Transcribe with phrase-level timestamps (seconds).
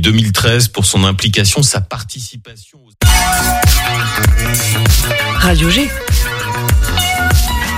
[0.00, 2.78] 2013 pour son implication, sa participation.
[5.36, 5.88] Radio G.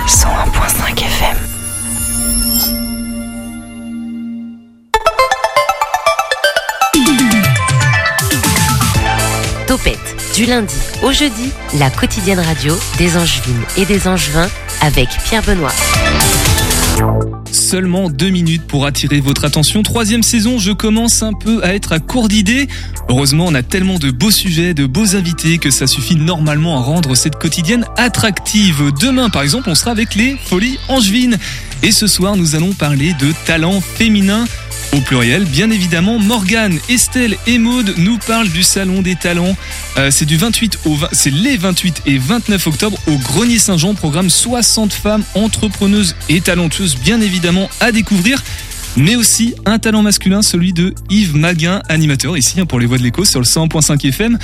[0.06, 1.36] 101.5 FM.
[9.66, 9.98] Topette,
[10.34, 14.50] du lundi au jeudi, la quotidienne radio des Angevines et des Angevins
[14.80, 15.73] avec Pierre Benoît.
[17.50, 19.82] Seulement deux minutes pour attirer votre attention.
[19.82, 22.68] Troisième saison, je commence un peu à être à court d'idées.
[23.09, 26.83] Heureusement, on a tellement de beaux sujets, de beaux invités que ça suffit normalement à
[26.83, 28.92] rendre cette quotidienne attractive.
[29.00, 31.38] Demain, par exemple, on sera avec les Folies Angevines.
[31.83, 34.45] Et ce soir, nous allons parler de talent féminin.
[34.95, 39.56] Au pluriel, bien évidemment, Morgane, Estelle et Maude nous parlent du Salon des Talents.
[39.96, 43.95] Euh, c'est du 28 au 20, c'est les 28 et 29 octobre au Grenier Saint-Jean.
[43.95, 48.42] Programme 60 femmes entrepreneuses et talentueuses, bien évidemment, à découvrir.
[48.96, 52.98] Mais aussi un talent masculin, celui de Yves Maguin, animateur ici hein, pour les voix
[52.98, 54.38] de l'écho sur le 100.5 FM.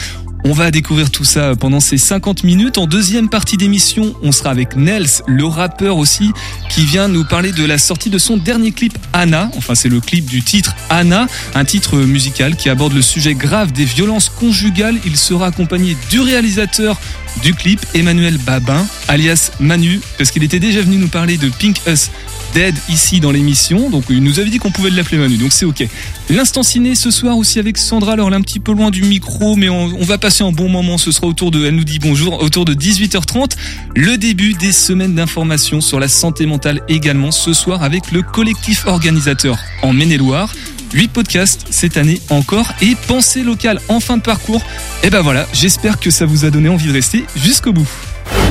[0.45, 2.79] On va découvrir tout ça pendant ces 50 minutes.
[2.79, 6.33] En deuxième partie d'émission, on sera avec Nels, le rappeur aussi,
[6.71, 9.51] qui vient nous parler de la sortie de son dernier clip Anna.
[9.57, 13.73] Enfin, c'est le clip du titre Anna, un titre musical qui aborde le sujet grave
[13.73, 14.97] des violences conjugales.
[15.05, 16.99] Il sera accompagné du réalisateur
[17.43, 21.81] du clip, Emmanuel Babin, alias Manu, parce qu'il était déjà venu nous parler de Pink
[21.87, 22.11] Us
[22.55, 23.91] Dead ici dans l'émission.
[23.91, 25.87] Donc il nous avait dit qu'on pouvait l'appeler Manu, donc c'est ok.
[26.31, 28.13] L'instant ciné ce soir aussi avec Sandra.
[28.13, 30.69] Alors elle est un petit peu loin du micro, mais on, va passer un bon
[30.69, 30.99] moment.
[30.99, 33.53] Ce sera autour de, elle nous dit bonjour, autour de 18h30.
[33.95, 38.87] Le début des semaines d'information sur la santé mentale également ce soir avec le collectif
[38.87, 40.53] organisateur en Maine-et-Loire.
[40.95, 44.63] 8 podcasts cette année encore et pensée locale en fin de parcours.
[45.03, 47.89] Et ben voilà, j'espère que ça vous a donné envie de rester jusqu'au bout.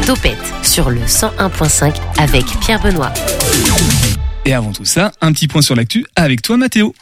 [0.08, 3.11] Topette sur le 101.5 avec Pierre Benoît.
[4.45, 6.95] Et avant tout ça, un petit point sur l'actu avec toi Mathéo.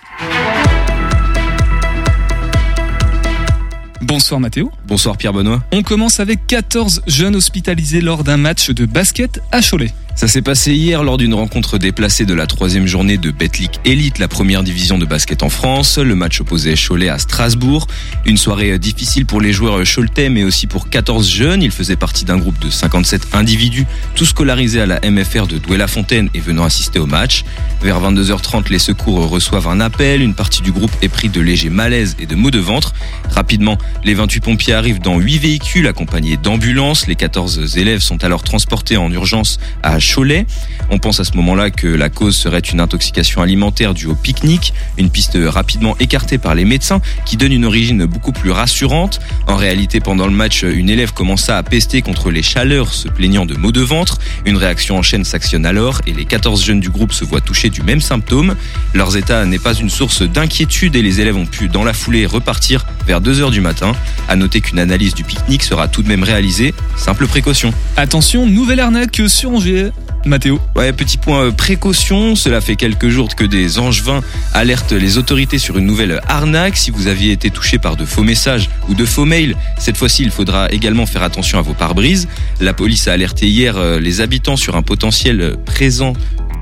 [4.02, 4.72] Bonsoir Mathéo.
[4.88, 5.64] Bonsoir Pierre Benoît.
[5.72, 9.94] On commence avec 14 jeunes hospitalisés lors d'un match de basket à Cholet.
[10.15, 14.17] Ça s'est passé hier lors d'une rencontre déplacée de la troisième journée de Betlic Elite,
[14.17, 15.98] la première division de basket en France.
[15.98, 17.86] Le match opposait Cholet à Strasbourg.
[18.25, 21.61] Une soirée difficile pour les joueurs choletais, mais aussi pour 14 jeunes.
[21.61, 26.30] Ils faisaient partie d'un groupe de 57 individus, tous scolarisés à la MFR de Douai-la-Fontaine
[26.33, 27.43] et venant assister au match.
[27.81, 30.21] Vers 22h30, les secours reçoivent un appel.
[30.21, 32.93] Une partie du groupe est pris de légers malaises et de maux de ventre.
[33.31, 37.05] Rapidement, les 28 pompiers arrivent dans 8 véhicules accompagnés d'ambulances.
[37.08, 40.45] Les 14 élèves sont alors transportés en urgence à Cholet.
[40.89, 44.73] On pense à ce moment-là que la cause serait une intoxication alimentaire due au pique-nique,
[44.98, 49.20] une piste rapidement écartée par les médecins qui donne une origine beaucoup plus rassurante.
[49.48, 53.45] En réalité, pendant le match, une élève commença à pester contre les chaleurs, se plaignant
[53.45, 54.20] de maux de ventre.
[54.45, 57.70] Une réaction en chaîne s'actionne alors et les 14 jeunes du groupe se voient touchés
[57.70, 58.55] du même symptôme.
[58.93, 62.26] Leur état n'est pas une source d'inquiétude et les élèves ont pu, dans la foulée,
[62.26, 63.93] repartir vers 2 heures du matin.
[64.27, 66.73] À noter qu'une analyse du pique-nique sera tout de même réalisée.
[66.95, 67.73] Simple précaution.
[67.98, 69.89] Attention, nouvelle arnaque sur Angers.
[70.25, 70.59] Mathéo.
[70.75, 72.36] Ouais, petit point précaution.
[72.36, 74.21] Cela fait quelques jours que des angevins
[74.53, 76.77] alertent les autorités sur une nouvelle arnaque.
[76.77, 80.23] Si vous aviez été touché par de faux messages ou de faux mails, cette fois-ci,
[80.23, 82.27] il faudra également faire attention à vos pare-brises.
[82.59, 86.13] La police a alerté hier les habitants sur un potentiel présent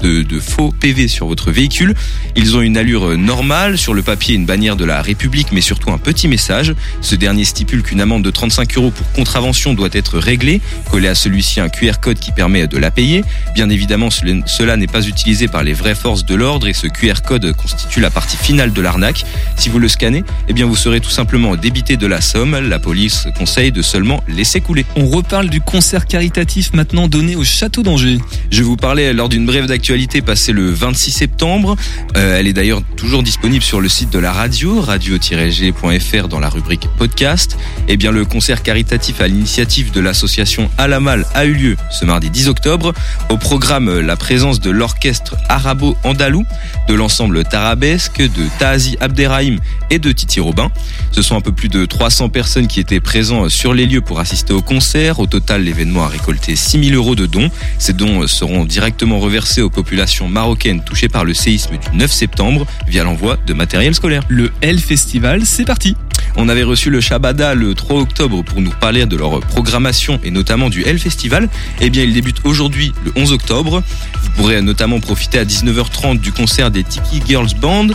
[0.01, 1.93] de, de, faux PV sur votre véhicule.
[2.35, 5.91] Ils ont une allure normale, sur le papier une bannière de la République, mais surtout
[5.91, 6.73] un petit message.
[7.01, 10.61] Ce dernier stipule qu'une amende de 35 euros pour contravention doit être réglée.
[10.89, 13.23] Collé à celui-ci un QR code qui permet de la payer.
[13.53, 17.21] Bien évidemment, cela n'est pas utilisé par les vraies forces de l'ordre et ce QR
[17.25, 19.25] code constitue la partie finale de l'arnaque.
[19.57, 22.57] Si vous le scannez, eh bien vous serez tout simplement débité de la somme.
[22.67, 24.85] La police conseille de seulement laisser couler.
[24.95, 28.17] On reparle du concert caritatif maintenant donné au Château d'Angers.
[28.49, 29.82] Je vous parlais lors d'une brève d'actualité
[30.25, 31.75] passée le 26 septembre.
[32.15, 36.47] Euh, elle est d'ailleurs toujours disponible sur le site de la radio, radio-g.fr dans la
[36.47, 37.57] rubrique podcast.
[37.89, 42.29] Eh bien, le concert caritatif à l'initiative de l'association Alamal a eu lieu ce mardi
[42.29, 42.93] 10 octobre.
[43.29, 46.45] Au programme, la présence de l'orchestre arabo-andalou,
[46.87, 49.59] de l'ensemble tarabesque, de Tazi Abderrahim
[49.93, 50.71] et de Titi Robin.
[51.11, 54.19] Ce sont un peu plus de 300 personnes qui étaient présents sur les lieux pour
[54.19, 55.19] assister au concert.
[55.19, 57.51] Au total, l'événement a récolté 6000 euros de dons.
[57.77, 62.65] Ces dons seront directement reversés aux populations marocaines touchées par le séisme du 9 septembre
[62.87, 64.23] via l'envoi de matériel scolaire.
[64.29, 65.95] Le L Festival, c'est parti.
[66.35, 70.31] On avait reçu le Shabada le 3 octobre pour nous parler de leur programmation et
[70.31, 71.49] notamment du L Festival.
[71.79, 73.83] Eh bien, il débute aujourd'hui le 11 octobre.
[74.21, 77.87] Vous pourrez notamment profiter à 19h30 du concert des Tiki Girls Band.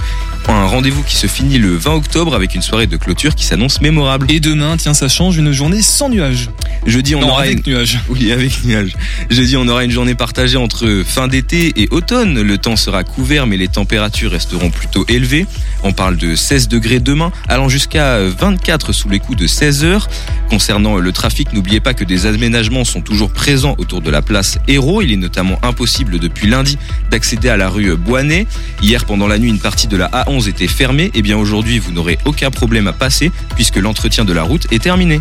[0.49, 3.81] un rendez-vous qui se finit le 20 octobre avec une soirée de clôture qui s'annonce
[3.81, 4.31] mémorable.
[4.31, 6.49] Et demain, tiens, ça change, une journée sans nuages.
[6.87, 7.73] Jeudi, on non, aura avec une...
[7.73, 7.99] nuages.
[8.08, 8.94] Oui, avec nuages.
[9.31, 12.40] Jeudi, on aura une journée partagée entre fin d'été et automne.
[12.40, 15.46] Le temps sera couvert, mais les températures resteront plutôt élevées.
[15.82, 20.09] On parle de 16 degrés demain, allant jusqu'à 24 sous les coups de 16 heures.
[20.51, 24.59] Concernant le trafic, n'oubliez pas que des aménagements sont toujours présents autour de la place
[24.69, 25.03] Hérault.
[25.03, 26.79] Il est notamment impossible depuis lundi
[27.11, 28.47] d'accéder à la rue Boinet.
[28.83, 31.11] Hier, pendant la nuit, une partie de la A11 était fermée.
[31.15, 34.83] Et bien aujourd'hui, vous n'aurez aucun problème à passer puisque l'entretien de la route est
[34.83, 35.21] terminé.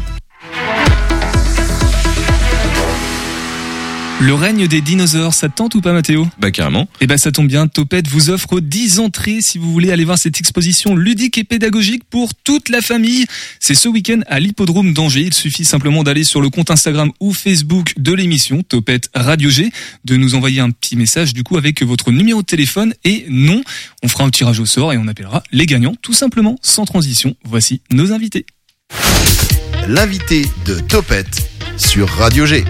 [4.19, 6.27] Le règne des dinosaures, ça te tente ou pas Mathéo?
[6.39, 6.87] Bah carrément.
[7.01, 10.17] Eh ben ça tombe bien, Topette vous offre 10 entrées si vous voulez aller voir
[10.17, 13.27] cette exposition ludique et pédagogique pour toute la famille.
[13.59, 15.21] C'est ce week-end à l'hippodrome d'Angers.
[15.21, 19.71] Il suffit simplement d'aller sur le compte Instagram ou Facebook de l'émission Topette Radio G,
[20.03, 23.61] de nous envoyer un petit message du coup avec votre numéro de téléphone et non,
[24.01, 27.35] on fera un tirage au sort et on appellera les gagnants tout simplement sans transition.
[27.43, 28.47] Voici nos invités.
[29.87, 31.47] L'invité de Topette
[31.77, 32.65] sur Radio G.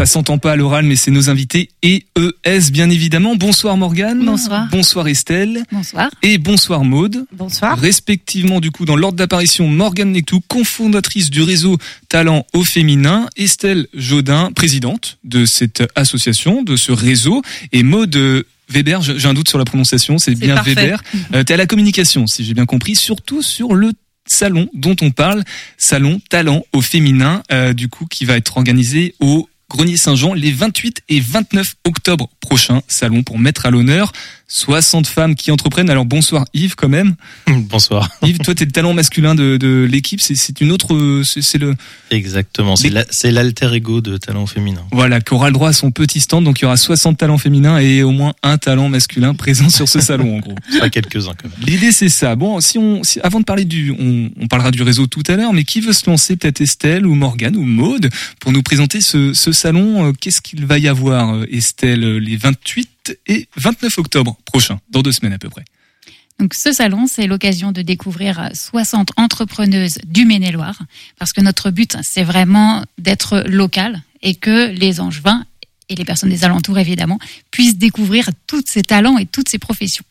[0.00, 3.36] Ça s'entend pas à l'oral, mais c'est nos invités EES, bien évidemment.
[3.36, 4.24] Bonsoir Morgane.
[4.24, 4.66] Bonsoir.
[4.72, 5.62] Bonsoir Estelle.
[5.70, 6.08] Bonsoir.
[6.22, 7.26] Et bonsoir Maude.
[7.36, 7.78] Bonsoir.
[7.78, 11.76] Respectivement, du coup, dans l'ordre d'apparition, Morgane Nectou, cofondatrice du réseau
[12.08, 13.28] Talent au féminin.
[13.36, 17.42] Estelle Jodin, présidente de cette association, de ce réseau.
[17.72, 20.72] Et Maude Weber, j'ai un doute sur la prononciation, c'est bien parfait.
[20.76, 21.02] Weber.
[21.34, 23.92] Euh, T'es à la communication, si j'ai bien compris, surtout sur le
[24.24, 25.44] salon dont on parle,
[25.76, 30.50] salon talent au féminin, euh, du coup, qui va être organisé au Grenier Saint-Jean les
[30.50, 32.82] 28 et 29 octobre prochains.
[32.88, 34.12] Salon pour mettre à l'honneur
[34.52, 35.88] 60 femmes qui entreprennent.
[35.90, 37.14] Alors bonsoir Yves quand même.
[37.70, 38.10] Bonsoir.
[38.22, 40.20] Yves, toi t'es le talent masculin de, de l'équipe.
[40.20, 41.74] C'est- C'est une autre, c'est le
[42.10, 42.74] Exactement.
[42.74, 44.82] C'est Mais- la- c'est l'alter ego de talent féminin.
[44.92, 46.44] voilà qui aura le droit à son petit stand.
[46.44, 49.88] Donc il y aura 60 talents féminins et au moins un talent masculin présent sur
[49.88, 50.54] ce salon en gros.
[50.80, 51.66] Pas quelques-uns quand même.
[51.68, 52.34] L'idée c'est ça.
[52.34, 55.36] Bon, si on, si- avant de parler du, on, on parlera du réseau tout à
[55.36, 58.10] l'heure, mais qui veut se lancer peut-être Estelle ou Morgane ou Maude
[58.40, 60.08] pour nous présenter ce, ce salon?
[60.08, 62.88] Euh, Qu'est-ce qu'il va y avoir, euh, Estelle, les 28
[63.26, 65.64] et 29 octobre prochains, dans deux semaines à peu près.
[66.38, 70.78] Donc ce salon, c'est l'occasion de découvrir 60 entrepreneuses du Maine-et-Loire,
[71.18, 75.44] parce que notre but, c'est vraiment d'être local et que les Angevins
[75.90, 77.18] et les personnes des alentours, évidemment,
[77.50, 80.04] puissent découvrir tous ces talents et toutes ces professions.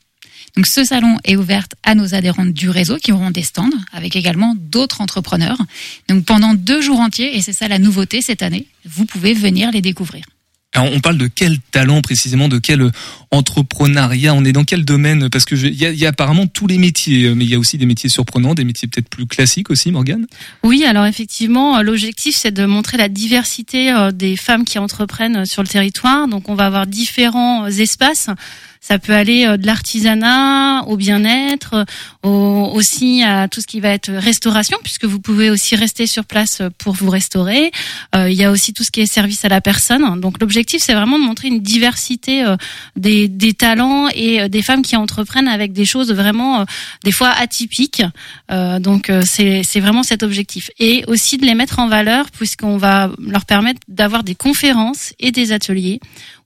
[0.55, 4.15] Donc ce salon est ouvert à nos adhérentes du réseau qui auront des stands, avec
[4.15, 5.57] également d'autres entrepreneurs.
[6.09, 9.71] Donc pendant deux jours entiers, et c'est ça la nouveauté cette année, vous pouvez venir
[9.71, 10.25] les découvrir.
[10.75, 12.91] On parle de quel talent précisément, de quel
[13.31, 15.29] entrepreneuriat, on est dans quel domaine?
[15.29, 17.77] Parce que il y, a, apparemment tous les métiers, euh, mais il y a aussi
[17.77, 20.27] des métiers surprenants, des métiers peut-être plus classiques aussi, Morgane.
[20.63, 25.45] Oui, alors effectivement, euh, l'objectif c'est de montrer la diversité euh, des femmes qui entreprennent
[25.45, 26.27] sur le territoire.
[26.27, 28.29] Donc on va avoir différents espaces.
[28.81, 31.85] Ça peut aller euh, de l'artisanat au bien-être, euh,
[32.23, 36.23] au- aussi à tout ce qui va être restauration, puisque vous pouvez aussi rester sur
[36.25, 37.71] place euh, pour vous restaurer.
[38.15, 40.19] Euh, il y a aussi tout ce qui est service à la personne.
[40.21, 42.43] Donc l'objectif c'est vraiment de montrer une diversité
[42.95, 46.65] des, des talents et des femmes qui entreprennent avec des choses vraiment
[47.03, 48.03] des fois atypiques.
[48.79, 53.45] Donc c'est vraiment cet objectif et aussi de les mettre en valeur puisqu'on va leur
[53.45, 55.99] permettre d'avoir des conférences et des ateliers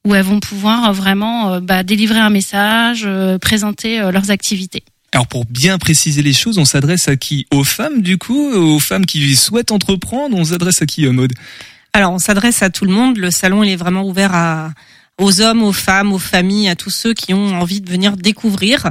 [0.06, 4.32] où elles vont pouvoir euh, vraiment euh, bah, délivrer un message, euh, présenter euh, leurs
[4.32, 4.84] activités.
[5.12, 7.46] Alors pour bien préciser les choses, on s'adresse à qui?
[7.52, 8.52] Aux femmes du coup?
[8.52, 10.36] Aux femmes qui souhaitent entreprendre?
[10.36, 11.34] On s'adresse à qui, Maude?
[11.96, 13.18] Alors, on s'adresse à tout le monde.
[13.18, 14.72] Le salon, il est vraiment ouvert à,
[15.20, 18.90] aux hommes, aux femmes, aux familles, à tous ceux qui ont envie de venir découvrir.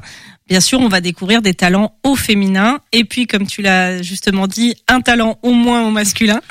[0.52, 4.47] Bien sûr, on va découvrir des talents au féminin et puis, comme tu l'as justement
[4.47, 6.42] dit, un talent au moins au masculin.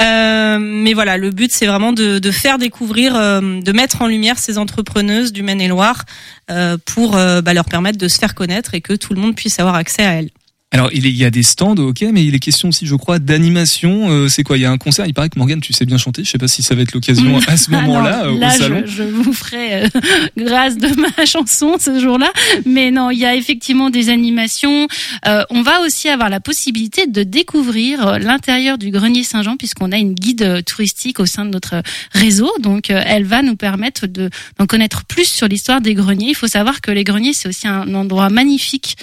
[0.00, 4.38] Euh, mais voilà, le but, c'est vraiment de, faire découvrir, euh, de mettre en lumière
[4.38, 6.06] ces entrepreneuses du Maine-et-Loire
[6.50, 9.60] euh, pour bah, leur permettre de se faire connaître et que tout le monde puisse
[9.60, 10.30] avoir accès à elles.
[10.74, 14.10] Alors il y a des stands, ok, mais il est question aussi, je crois, d'animation.
[14.10, 15.04] Euh, c'est quoi Il y a un concert.
[15.06, 16.24] Il paraît que Morgane, tu sais bien chanter.
[16.24, 18.82] Je sais pas si ça va être l'occasion à ce moment-là Alors, euh, au salon.
[18.86, 19.88] je, je vous ferai euh,
[20.38, 22.32] grâce de ma chanson ce jour-là.
[22.64, 24.88] Mais non, il y a effectivement des animations.
[25.26, 29.98] Euh, on va aussi avoir la possibilité de découvrir l'intérieur du grenier Saint-Jean puisqu'on a
[29.98, 32.50] une guide touristique au sein de notre réseau.
[32.60, 36.30] Donc, elle va nous permettre de d'en connaître plus sur l'histoire des greniers.
[36.30, 38.96] Il faut savoir que les greniers, c'est aussi un endroit magnifique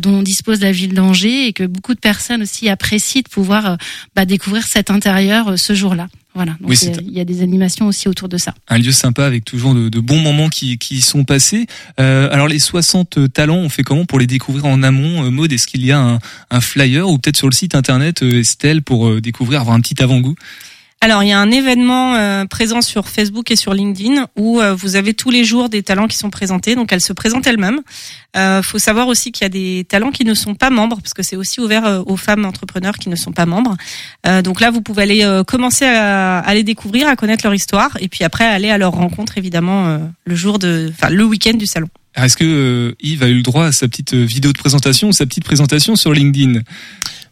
[0.00, 3.76] dont dispose la ville d'Angers et que beaucoup de personnes aussi apprécient de pouvoir euh,
[4.14, 6.08] bah, découvrir cet intérieur euh, ce jour-là.
[6.34, 6.52] Voilà.
[6.60, 8.52] Donc, Oui, c'est- euh, il y a des animations aussi autour de ça.
[8.68, 11.66] Un lieu sympa avec toujours de, de bons moments qui, qui sont passés.
[11.98, 15.66] Euh, alors les 60 talents, on fait comment pour les découvrir en amont Maude, est-ce
[15.66, 16.18] qu'il y a un,
[16.50, 20.34] un flyer ou peut-être sur le site internet Estelle pour découvrir, avoir un petit avant-goût?
[21.06, 24.74] Alors, il y a un événement euh, présent sur Facebook et sur LinkedIn où euh,
[24.74, 26.74] vous avez tous les jours des talents qui sont présentés.
[26.74, 27.78] Donc, elles se présentent elles-mêmes.
[28.36, 31.14] Euh, faut savoir aussi qu'il y a des talents qui ne sont pas membres parce
[31.14, 33.76] que c'est aussi ouvert euh, aux femmes entrepreneurs qui ne sont pas membres.
[34.26, 37.54] Euh, donc là, vous pouvez aller euh, commencer à, à les découvrir, à connaître leur
[37.54, 41.56] histoire et puis après aller à leur rencontre évidemment le jour de, enfin le week-end
[41.56, 41.88] du salon.
[42.16, 45.44] Est-ce que Yves a eu le droit à sa petite vidéo de présentation, sa petite
[45.44, 46.62] présentation sur LinkedIn?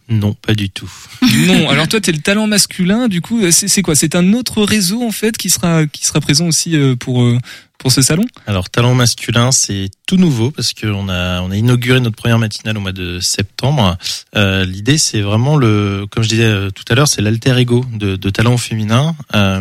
[0.08, 0.90] Non, pas du tout.
[1.46, 1.68] Non.
[1.68, 3.08] Alors toi, t'es le talent masculin.
[3.08, 3.94] Du coup, euh, c'est quoi?
[3.94, 7.38] C'est un autre réseau en fait qui sera qui sera présent aussi euh, pour euh,
[7.78, 8.24] pour ce salon?
[8.46, 12.78] Alors, talent masculin, c'est tout nouveau parce qu'on a on a inauguré notre première matinale
[12.78, 13.96] au mois de septembre.
[14.36, 18.16] Euh, L'idée, c'est vraiment le, comme je disais tout à l'heure, c'est l'alter ego de,
[18.16, 19.16] de talent féminin.
[19.34, 19.60] Euh,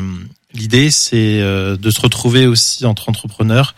[0.54, 3.74] L'idée, c'est euh, de se retrouver aussi entre entrepreneurs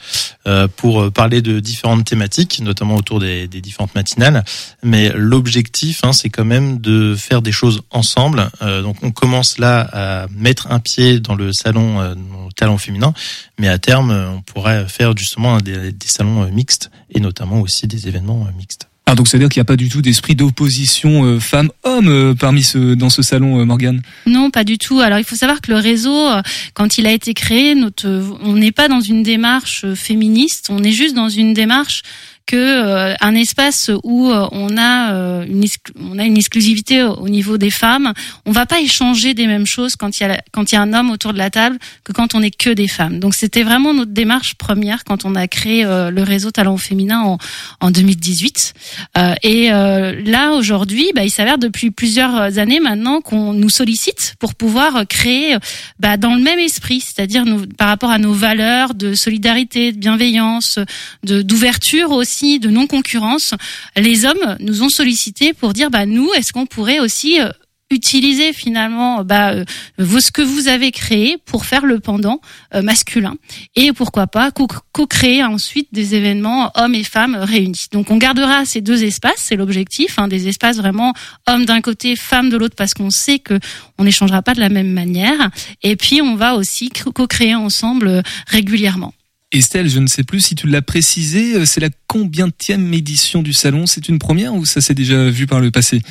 [0.45, 4.43] euh, pour euh, parler de différentes thématiques, notamment autour des, différentes matinales.
[4.83, 8.49] Mais l'objectif, hein, c'est quand même de faire des choses ensemble.
[8.61, 12.15] Donc, on commence là à mettre un pied dans le salon
[12.45, 13.13] au talent féminin,
[13.57, 18.07] mais à terme, on pourrait faire justement des, des salons mixtes et notamment aussi des
[18.07, 18.87] événements mixtes.
[19.07, 22.07] Ah donc c'est à dire qu'il n'y a pas du tout d'esprit d'opposition euh, femmes-hommes
[22.07, 24.01] euh, parmi ce dans ce salon, euh, Morgane?
[24.25, 24.99] Non, pas du tout.
[24.99, 26.41] Alors il faut savoir que le réseau, euh,
[26.73, 28.07] quand il a été créé, notre,
[28.41, 32.01] on n'est pas dans une démarche euh, féministe, on est juste dans une démarche
[32.45, 35.65] que euh, un espace où euh, on a euh, une
[35.99, 38.13] on a une exclusivité au au niveau des femmes,
[38.45, 40.81] on va pas échanger des mêmes choses quand il y a quand il y a
[40.81, 43.19] un homme autour de la table que quand on est que des femmes.
[43.19, 47.37] Donc c'était vraiment notre démarche première quand on a créé le réseau Talent féminin en,
[47.79, 48.73] en 2018.
[49.17, 54.53] Euh, et là aujourd'hui, bah, il s'avère depuis plusieurs années maintenant qu'on nous sollicite pour
[54.53, 55.57] pouvoir créer
[55.99, 57.45] bah, dans le même esprit, c'est-à-dire
[57.77, 60.79] par rapport à nos valeurs de solidarité, de bienveillance,
[61.23, 63.53] de d'ouverture aussi, de non concurrence.
[63.95, 67.49] Les hommes nous ont sollicité pour dire bah nous, est-ce qu'on pourrait aussi euh,
[67.91, 69.63] utiliser finalement bah, euh,
[69.99, 72.41] vous, ce que vous avez créé pour faire le pendant
[72.73, 73.35] euh, masculin
[73.75, 77.85] et pourquoi pas co- co-créer ensuite des événements hommes et femmes réunis.
[77.91, 81.13] Donc on gardera ces deux espaces, c'est l'objectif, hein, des espaces vraiment
[81.47, 83.59] hommes d'un côté, femmes de l'autre, parce qu'on sait que
[83.99, 85.51] on n'échangera pas de la même manière.
[85.83, 89.13] Et puis on va aussi co- co-créer ensemble régulièrement.
[89.57, 93.53] Estelle, je ne sais plus si tu l'as précisé, euh, c'est la combientième édition du
[93.53, 96.01] salon C'est une première ou ça s'est déjà vu par le passé?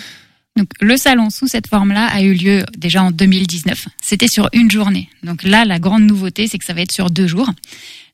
[0.56, 3.88] Donc le salon sous cette forme-là a eu lieu déjà en 2019.
[4.00, 5.08] C'était sur une journée.
[5.22, 7.50] Donc là, la grande nouveauté, c'est que ça va être sur deux jours.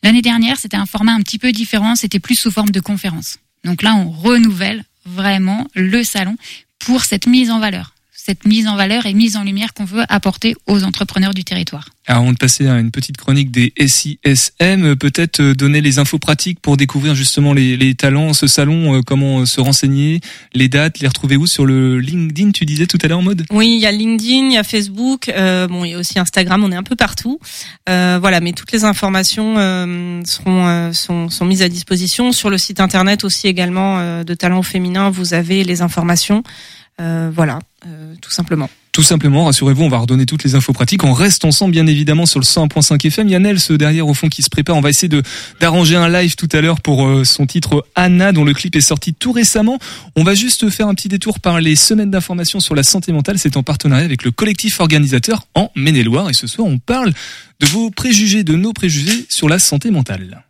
[0.02, 1.94] L'année dernière, c'était un format un petit peu différent.
[1.94, 3.38] C'était plus sous forme de conférence.
[3.64, 6.36] Donc là, on renouvelle vraiment le salon
[6.78, 10.04] pour cette mise en valeur, cette mise en valeur et mise en lumière qu'on veut
[10.08, 11.88] apporter aux entrepreneurs du territoire.
[12.06, 16.18] Alors, avant de passer à une petite chronique des SISM, peut-être euh, donner les infos
[16.18, 20.20] pratiques pour découvrir justement les, les talents, ce salon, euh, comment euh, se renseigner,
[20.54, 21.46] les dates, les retrouver où?
[21.46, 24.48] Sur le LinkedIn, tu disais tout à l'heure en mode Oui, il y a LinkedIn,
[24.48, 26.96] il y a Facebook, euh, bon, il y a aussi Instagram, on est un peu
[26.96, 27.38] partout.
[27.88, 32.50] Euh, voilà, mais toutes les informations euh, seront, euh, sont, sont mises à disposition sur
[32.50, 35.10] le site internet aussi également euh, de Talent Féminin.
[35.10, 36.42] Vous avez les informations,
[36.98, 38.68] voilà, euh, tout simplement.
[38.92, 41.04] Tout simplement, rassurez-vous, on va redonner toutes les infos pratiques.
[41.04, 43.28] On reste ensemble, bien évidemment, sur le 101.5 FM.
[43.28, 44.76] Il y a Nels euh, derrière, au fond, qui se prépare.
[44.76, 45.22] On va essayer de
[45.60, 48.80] d'arranger un live tout à l'heure pour euh, son titre Anna, dont le clip est
[48.80, 49.78] sorti tout récemment.
[50.16, 53.38] On va juste faire un petit détour par les semaines d'information sur la santé mentale.
[53.38, 56.28] C'est en partenariat avec le collectif organisateur en Maine-et-Loire.
[56.28, 57.12] Et ce soir, on parle
[57.60, 60.42] de vos préjugés, de nos préjugés sur la santé mentale.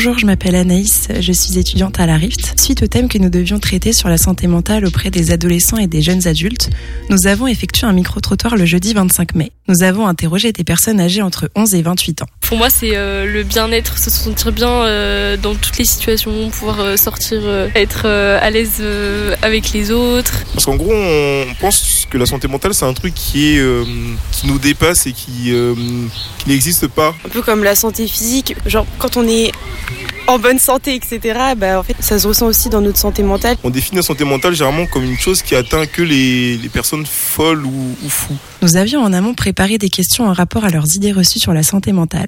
[0.00, 2.56] Bonjour, je m'appelle Anaïs, je suis étudiante à la RIFT.
[2.56, 5.88] Suite au thème que nous devions traiter sur la santé mentale auprès des adolescents et
[5.88, 6.70] des jeunes adultes,
[7.10, 9.50] nous avons effectué un micro-trottoir le jeudi 25 mai.
[9.66, 12.26] Nous avons interrogé des personnes âgées entre 11 et 28 ans.
[12.42, 16.78] Pour moi, c'est euh, le bien-être, se sentir bien euh, dans toutes les situations, pouvoir
[16.78, 20.44] euh, sortir, euh, être euh, à l'aise euh, avec les autres.
[20.54, 23.84] Parce qu'en gros, on pense que la santé mentale, c'est un truc qui, est, euh,
[24.30, 25.74] qui nous dépasse et qui, euh,
[26.38, 27.16] qui n'existe pas.
[27.26, 29.50] Un peu comme la santé physique, genre quand on est
[30.26, 33.56] en bonne santé, etc., bah, en fait, ça se ressent aussi dans notre santé mentale.
[33.64, 37.06] On définit la santé mentale généralement comme une chose qui atteint que les, les personnes
[37.06, 38.36] folles ou, ou fous.
[38.60, 41.62] Nous avions en amont préparé des questions en rapport à leurs idées reçues sur la
[41.62, 42.26] santé mentale.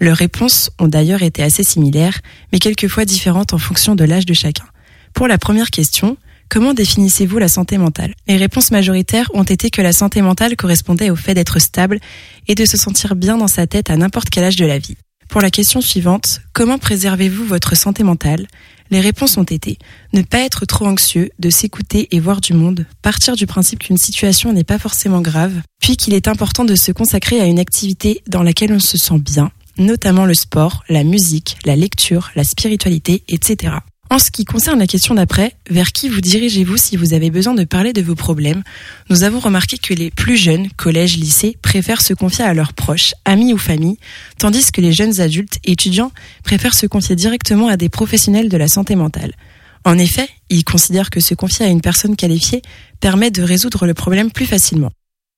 [0.00, 2.18] Leurs réponses ont d'ailleurs été assez similaires,
[2.52, 4.64] mais quelquefois différentes en fonction de l'âge de chacun.
[5.12, 6.16] Pour la première question,
[6.48, 8.14] comment définissez-vous la santé mentale?
[8.26, 12.00] Les réponses majoritaires ont été que la santé mentale correspondait au fait d'être stable
[12.48, 14.96] et de se sentir bien dans sa tête à n'importe quel âge de la vie.
[15.34, 18.46] Pour la question suivante, comment préservez-vous votre santé mentale?
[18.92, 19.78] Les réponses ont été
[20.12, 23.98] ne pas être trop anxieux, de s'écouter et voir du monde, partir du principe qu'une
[23.98, 28.22] situation n'est pas forcément grave, puis qu'il est important de se consacrer à une activité
[28.28, 33.24] dans laquelle on se sent bien, notamment le sport, la musique, la lecture, la spiritualité,
[33.26, 33.78] etc.
[34.14, 37.52] En ce qui concerne la question d'après, vers qui vous dirigez-vous si vous avez besoin
[37.52, 38.62] de parler de vos problèmes?
[39.10, 43.14] Nous avons remarqué que les plus jeunes, collège, lycée, préfèrent se confier à leurs proches,
[43.24, 43.98] amis ou famille,
[44.38, 46.12] tandis que les jeunes adultes étudiants
[46.44, 49.32] préfèrent se confier directement à des professionnels de la santé mentale.
[49.84, 52.62] En effet, ils considèrent que se confier à une personne qualifiée
[53.00, 54.92] permet de résoudre le problème plus facilement.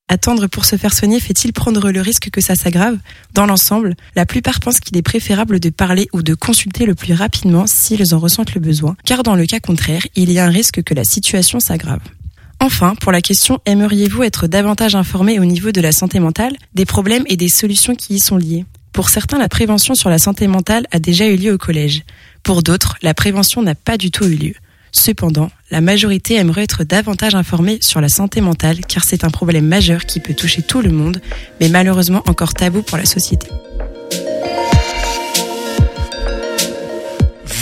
[0.08, 2.96] Attendre pour se faire soigner fait-il prendre le risque que ça s'aggrave?
[3.34, 7.12] Dans l'ensemble, la plupart pensent qu'il est préférable de parler ou de consulter le plus
[7.12, 10.50] rapidement s'ils en ressentent le besoin, car dans le cas contraire, il y a un
[10.50, 12.02] risque que la situation s'aggrave.
[12.60, 16.86] Enfin, pour la question aimeriez-vous être davantage informé au niveau de la santé mentale, des
[16.86, 20.46] problèmes et des solutions qui y sont liés Pour certains, la prévention sur la santé
[20.46, 22.04] mentale a déjà eu lieu au collège.
[22.44, 24.54] Pour d'autres, la prévention n'a pas du tout eu lieu.
[24.92, 29.66] Cependant, la majorité aimerait être davantage informée sur la santé mentale car c'est un problème
[29.66, 31.20] majeur qui peut toucher tout le monde,
[31.60, 33.48] mais malheureusement encore tabou pour la société.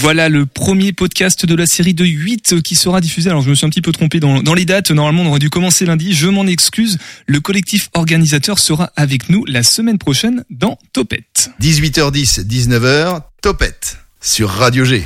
[0.04, 3.30] Voilà le premier podcast de la série de 8 qui sera diffusé.
[3.30, 4.90] Alors je me suis un petit peu trompé dans, dans les dates.
[4.90, 6.12] Normalement on aurait dû commencer lundi.
[6.12, 6.98] Je m'en excuse.
[7.26, 11.52] Le collectif organisateur sera avec nous la semaine prochaine dans Topette.
[11.58, 15.04] 18h10, 19h, Topette sur Radio G.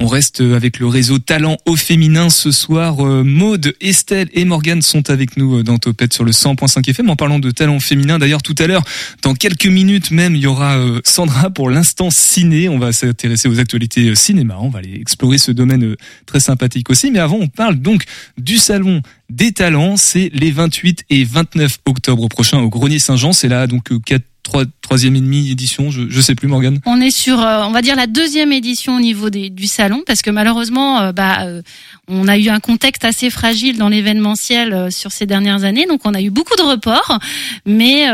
[0.00, 3.06] On reste avec le réseau Talent au féminin ce soir.
[3.06, 7.10] Euh, Maude, Estelle et Morgane sont avec nous euh, dans Topette sur le 100.5 FM
[7.10, 8.18] en parlant de talent féminin.
[8.18, 8.82] D'ailleurs, tout à l'heure,
[9.22, 12.70] dans quelques minutes même, il y aura euh, Sandra pour l'instant ciné.
[12.70, 14.56] On va s'intéresser aux actualités cinéma.
[14.58, 15.94] On va aller explorer ce domaine
[16.24, 17.10] très sympathique aussi.
[17.10, 18.04] Mais avant, on parle donc
[18.38, 19.96] du salon des talents.
[19.96, 23.32] C'est les 28 et 29 octobre prochains au Grenier Saint-Jean.
[23.32, 26.78] C'est là donc quatre trois, troisième et demi édition, je, je sais plus Morgane.
[26.86, 30.02] On est sur, euh, on va dire la deuxième édition au niveau des, du salon,
[30.06, 31.62] parce que malheureusement, euh, bah, euh,
[32.06, 36.12] on a eu un contexte assez fragile dans l'événementiel sur ces dernières années, donc on
[36.12, 37.18] a eu beaucoup de reports,
[37.64, 38.04] mais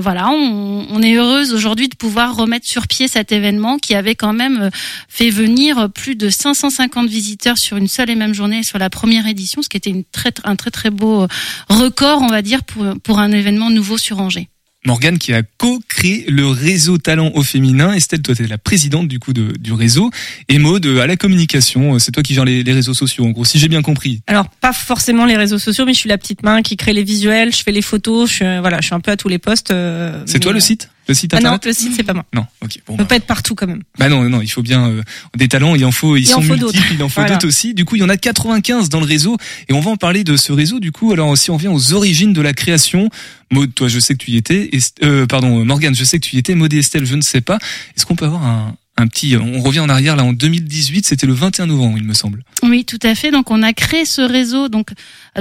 [0.00, 4.14] voilà, on, on, est heureuse aujourd'hui de pouvoir remettre sur pied cet événement qui avait
[4.14, 4.70] quand même
[5.08, 9.26] fait venir plus de 550 visiteurs sur une seule et même journée sur la première
[9.26, 11.26] édition, ce qui était une très, un très très beau
[11.68, 14.48] record, on va dire, pour, pour un événement nouveau sur Angers.
[14.86, 17.94] Morgane qui a co-créé le réseau talent au féminin.
[17.94, 20.10] Estelle, toi, tu es la présidente du coup de, du réseau.
[20.48, 23.46] Et Maud, à la communication, c'est toi qui gères les, les, réseaux sociaux, en gros,
[23.46, 24.20] si j'ai bien compris.
[24.26, 27.02] Alors, pas forcément les réseaux sociaux, mais je suis la petite main qui crée les
[27.02, 29.38] visuels, je fais les photos, je suis, voilà, je suis un peu à tous les
[29.38, 29.70] postes.
[29.70, 30.90] Euh, c'est toi le site?
[31.06, 32.24] Le site internet ah non, le site c'est pas moi.
[32.32, 32.78] Non, ok.
[32.86, 33.08] Bon, on peut bah.
[33.08, 33.82] pas être partout quand même.
[33.98, 35.02] Bah non, non, il faut bien euh,
[35.36, 35.74] des talents.
[35.74, 36.78] Il en faut, ils il sont multiples.
[36.92, 37.74] Il en faut d'autres aussi.
[37.74, 39.36] Du coup, il y en a 95 dans le réseau,
[39.68, 40.80] et on va en parler de ce réseau.
[40.80, 43.10] Du coup, alors si on vient aux origines de la création,
[43.50, 44.70] Maud, toi, je sais que tu y étais.
[44.72, 46.54] Et, euh, pardon, Morgane, je sais que tu y étais.
[46.54, 47.58] Maud et Estelle, je ne sais pas.
[47.96, 51.26] Est-ce qu'on peut avoir un, un petit, on revient en arrière là en 2018, c'était
[51.26, 52.44] le 21 novembre, il me semble.
[52.62, 53.32] Oui, tout à fait.
[53.32, 54.90] Donc on a créé ce réseau donc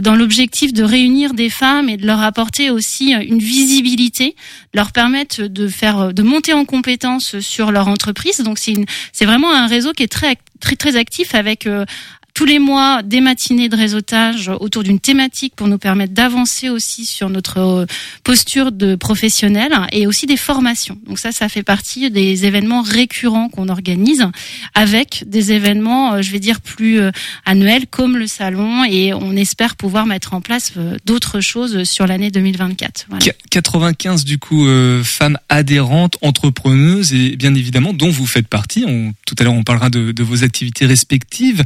[0.02, 4.36] dans l'objectif de réunir des femmes et de leur apporter aussi une visibilité,
[4.74, 8.40] leur permettre de faire de monter en compétences sur leur entreprise.
[8.40, 8.74] Donc c'est
[9.12, 11.86] c'est vraiment un réseau qui est très très très actif avec euh,
[12.34, 17.06] tous les mois des matinées de réseautage autour d'une thématique pour nous permettre d'avancer aussi
[17.06, 17.86] sur notre euh,
[18.24, 20.98] posture de professionnel et aussi des formations.
[21.06, 24.26] Donc ça, ça fait partie des événements récurrents qu'on organise
[24.74, 27.12] avec des événements, euh, je vais dire, plus euh,
[27.46, 30.74] annuels comme le salon et on espère pouvoir mettre en place
[31.06, 33.06] d'autres choses sur l'année 2024.
[33.10, 33.26] Voilà.
[33.50, 34.66] 95 du coup
[35.04, 38.86] femmes adhérentes, entrepreneuses et bien évidemment dont vous faites partie.
[39.26, 41.64] Tout à l'heure on parlera de vos activités respectives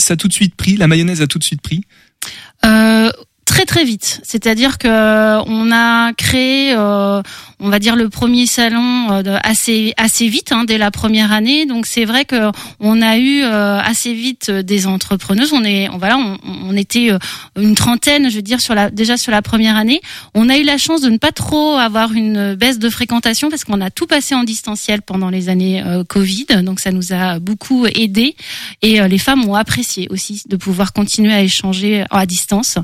[0.00, 1.82] ça a tout de suite pris La mayonnaise a tout de suite pris?
[2.64, 3.10] Euh,
[3.60, 4.20] très très vite.
[4.22, 7.20] C'est-à-dire que euh, on a créé, euh,
[7.58, 11.66] on va dire le premier salon euh, assez assez vite hein, dès la première année.
[11.66, 15.52] Donc c'est vrai que on a eu assez vite des entrepreneuses.
[15.52, 17.10] On est, on, voilà, on, on, était
[17.58, 20.00] une trentaine, je veux dire sur la déjà sur la première année.
[20.32, 23.64] On a eu la chance de ne pas trop avoir une baisse de fréquentation parce
[23.64, 26.46] qu'on a tout passé en distanciel pendant les années Covid.
[26.62, 28.36] Donc ça nous a beaucoup aidé
[28.80, 32.78] et les femmes ont apprécié aussi de pouvoir continuer à échanger à distance.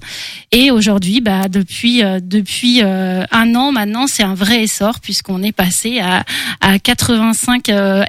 [0.70, 5.52] Aujourd'hui, bah, depuis euh, depuis euh, un an maintenant, c'est un vrai essor puisqu'on est
[5.52, 6.24] passé à,
[6.60, 8.04] à 85 euh,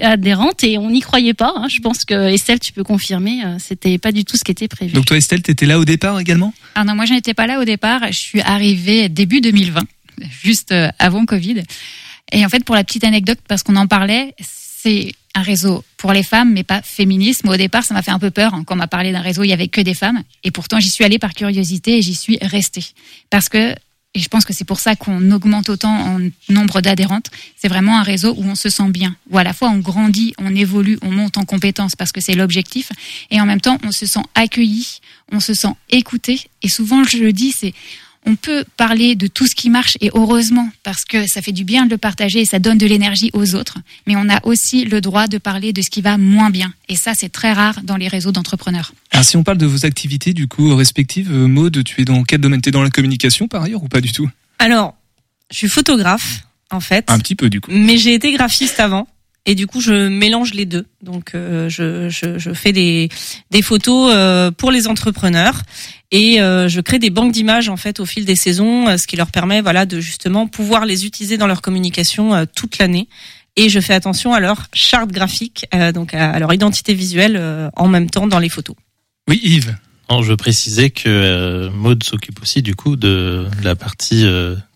[0.00, 1.52] adhérentes et on n'y croyait pas.
[1.56, 1.68] Hein.
[1.68, 4.92] Je pense que Estelle, tu peux confirmer, c'était pas du tout ce qui était prévu.
[4.92, 6.54] Donc toi, Estelle, t'étais là au départ également?
[6.74, 8.00] Ah non, moi je n'étais pas là au départ.
[8.08, 9.82] Je suis arrivée début 2020,
[10.42, 11.62] juste avant Covid.
[12.32, 16.12] Et en fait, pour la petite anecdote, parce qu'on en parlait, c'est un réseau pour
[16.12, 17.48] les femmes, mais pas féminisme.
[17.48, 19.44] Au départ, ça m'a fait un peu peur hein, quand on m'a parlé d'un réseau,
[19.44, 20.24] il y avait que des femmes.
[20.42, 22.84] Et pourtant, j'y suis allée par curiosité et j'y suis restée.
[23.30, 23.70] Parce que,
[24.14, 27.96] et je pense que c'est pour ça qu'on augmente autant en nombre d'adhérentes, c'est vraiment
[28.00, 30.98] un réseau où on se sent bien, où à la fois on grandit, on évolue,
[31.02, 32.90] on monte en compétences parce que c'est l'objectif,
[33.30, 34.98] et en même temps on se sent accueilli,
[35.30, 36.40] on se sent écouté.
[36.62, 37.74] Et souvent, je le dis, c'est
[38.24, 41.64] on peut parler de tout ce qui marche et heureusement parce que ça fait du
[41.64, 43.78] bien de le partager et ça donne de l'énergie aux autres.
[44.06, 46.72] Mais on a aussi le droit de parler de ce qui va moins bien.
[46.88, 48.92] Et ça, c'est très rare dans les réseaux d'entrepreneurs.
[49.10, 52.22] Alors si on parle de vos activités du coup respectives, euh, Maud, tu es dans
[52.22, 52.60] quel domaine?
[52.60, 54.30] T'es dans la communication par ailleurs ou pas du tout?
[54.58, 54.94] Alors,
[55.50, 57.10] je suis photographe en fait.
[57.10, 57.70] Un petit peu du coup.
[57.72, 59.08] Mais j'ai été graphiste avant.
[59.44, 60.86] Et du coup, je mélange les deux.
[61.02, 63.08] Donc, euh, je, je, je, fais des,
[63.50, 65.62] des photos euh, pour les entrepreneurs
[66.12, 69.16] et euh, je crée des banques d'images en fait au fil des saisons, ce qui
[69.16, 73.08] leur permet, voilà, de justement pouvoir les utiliser dans leur communication toute l'année.
[73.56, 78.08] Et je fais attention à leur charte graphique, donc à, leur identité visuelle en même
[78.08, 78.76] temps dans les photos.
[79.28, 79.76] Oui, Yves.
[80.10, 84.24] Non, je précisais que Maud s'occupe aussi du coup de la partie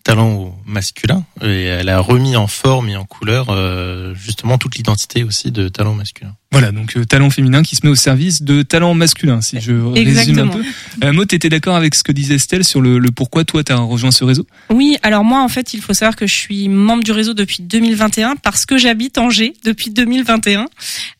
[0.07, 5.25] talent masculin et elle a remis en forme et en couleur euh, justement toute l'identité
[5.25, 6.33] aussi de talent masculin.
[6.53, 9.73] Voilà, donc euh, talent féminin qui se met au service de talent masculin, si je
[9.73, 10.63] résume un peu.
[11.03, 13.75] Euh, Maud, t'étais d'accord avec ce que disait Estelle sur le, le pourquoi toi t'as
[13.75, 14.47] rejoint ce réseau?
[14.69, 17.63] Oui, alors moi en fait, il faut savoir que je suis membre du réseau depuis
[17.63, 20.67] 2021 parce que j'habite Angers depuis 2021.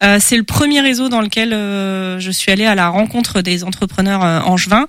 [0.02, 3.66] Euh, c'est le premier réseau dans lequel euh, je suis allée à la rencontre des
[3.66, 4.86] entrepreneurs angevins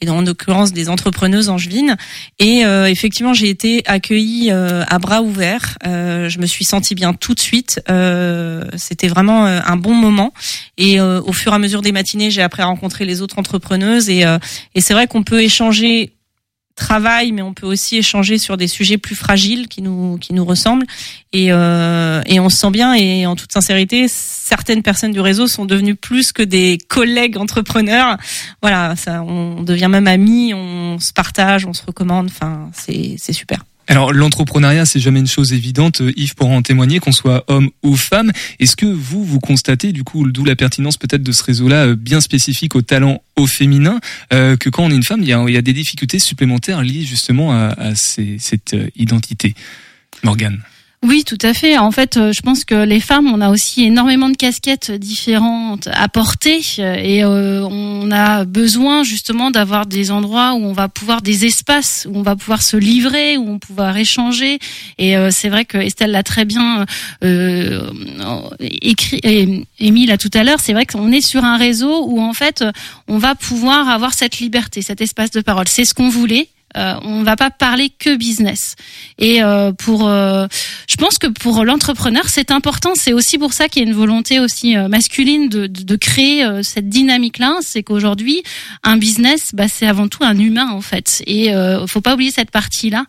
[0.00, 1.96] et en l'occurrence des entrepreneuses angevines.
[2.38, 5.76] Et effectivement, j'ai été accueillie à bras ouverts.
[5.84, 7.80] je me suis sentie bien tout de suite.
[8.76, 10.32] C'était vraiment un bon moment.
[10.78, 14.08] Et euh, au fur et à mesure des matinées, j'ai après rencontré les autres entrepreneuses.
[14.08, 14.38] Et, euh,
[14.74, 16.12] et c'est vrai qu'on peut échanger
[16.82, 20.44] travail, mais on peut aussi échanger sur des sujets plus fragiles qui nous qui nous
[20.44, 20.86] ressemblent.
[21.32, 22.94] Et, euh, et on se sent bien.
[22.94, 28.18] Et en toute sincérité, certaines personnes du réseau sont devenues plus que des collègues entrepreneurs.
[28.60, 32.26] Voilà, ça, on devient même amis, on se partage, on se recommande.
[32.26, 33.64] Enfin, c'est c'est super.
[33.88, 36.00] Alors l'entrepreneuriat, c'est jamais une chose évidente.
[36.00, 38.30] Euh, Yves pourra en témoigner, qu'on soit homme ou femme.
[38.60, 41.96] Est-ce que vous, vous constatez, du coup, d'où la pertinence peut-être de ce réseau-là, euh,
[41.96, 43.98] bien spécifique au talent au féminin,
[44.32, 46.18] euh, que quand on est une femme, il y a, il y a des difficultés
[46.18, 49.54] supplémentaires liées justement à, cette identité?
[50.22, 50.60] Morgane
[51.04, 51.78] oui, tout à fait.
[51.78, 55.88] En fait, euh, je pense que les femmes, on a aussi énormément de casquettes différentes
[55.92, 61.20] à porter et euh, on a besoin justement d'avoir des endroits où on va pouvoir
[61.20, 64.60] des espaces où on va pouvoir se livrer, où on va pouvoir échanger.
[64.98, 66.86] Et euh, c'est vrai que Estelle l'a très bien
[68.60, 69.64] écrit et
[70.06, 70.60] là tout à l'heure.
[70.60, 72.64] C'est vrai qu'on est sur un réseau où en fait
[73.08, 75.66] on va pouvoir avoir cette liberté, cet espace de parole.
[75.66, 78.76] C'est ce qu'on voulait euh, on va pas parler que business.
[79.18, 80.46] Et euh, pour, euh,
[80.88, 82.92] je pense que pour l'entrepreneur, c'est important.
[82.94, 86.44] C'est aussi pour ça qu'il y a une volonté aussi euh, masculine de, de, créer
[86.62, 87.58] cette dynamique-là.
[87.60, 88.42] C'est qu'aujourd'hui,
[88.82, 91.22] un business, bah, c'est avant tout un humain en fait.
[91.26, 93.04] Et euh, faut pas oublier cette partie-là.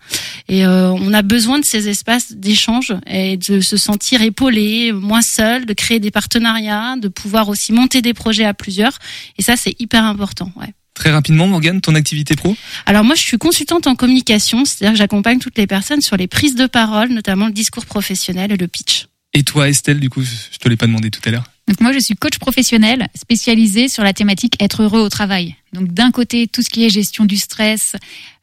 [0.50, 5.66] Et on a besoin de ces espaces d'échange et de se sentir épaulé, moins seul,
[5.66, 8.98] de créer des partenariats, de pouvoir aussi monter des projets à plusieurs.
[9.38, 10.52] Et ça, c'est hyper important.
[10.56, 10.74] Ouais.
[11.04, 12.56] Très rapidement, Morgane, ton activité pro?
[12.86, 16.28] Alors moi, je suis consultante en communication, c'est-à-dire que j'accompagne toutes les personnes sur les
[16.28, 19.08] prises de parole, notamment le discours professionnel et le pitch.
[19.34, 21.44] Et toi, Estelle, du coup, je te l'ai pas demandé tout à l'heure.
[21.68, 25.56] Donc moi, je suis coach professionnel spécialisé sur la thématique être heureux au travail.
[25.72, 27.96] Donc d'un côté, tout ce qui est gestion du stress,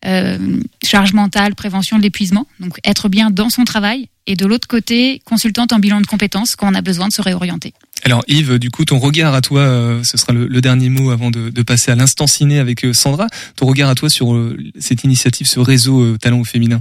[0.07, 0.39] euh,
[0.85, 4.09] charge mentale, prévention de l'épuisement, donc être bien dans son travail.
[4.27, 7.21] Et de l'autre côté, consultante en bilan de compétences quand on a besoin de se
[7.21, 7.75] réorienter.
[8.05, 11.31] Alors Yves, du coup, ton regard à toi, euh, ce sera le, dernier mot avant
[11.31, 13.27] de, passer à l'instant ciné avec euh, Sandra.
[13.57, 14.35] Ton regard à toi sur
[14.79, 16.81] cette initiative, ce réseau talent au féminin.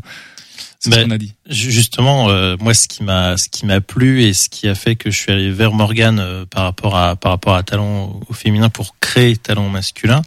[0.80, 1.34] C'est ce ben, qu'on a dit.
[1.50, 5.12] Justement, moi, ce qui m'a, ce qui m'a plu et ce qui a fait que
[5.12, 8.96] je suis allé vers Morgane par rapport à par rapport à talent au féminin pour
[9.02, 10.22] créer talent masculin,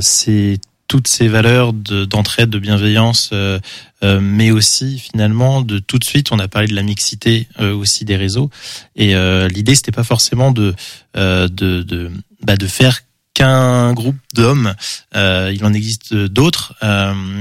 [0.00, 3.58] c'est toutes ces valeurs d'entraide, de, bienveillance, euh,
[4.02, 7.74] euh, mais aussi finalement de tout de suite, on a parlé de la mixité euh,
[7.74, 8.50] aussi des réseaux.
[8.94, 9.14] Et
[9.48, 10.74] l'idée, c'était pas forcément de
[11.14, 12.10] de de,
[12.42, 13.00] bah, de faire
[13.36, 14.74] qu'un groupe d'hommes.
[15.14, 16.74] il en existe d'autres.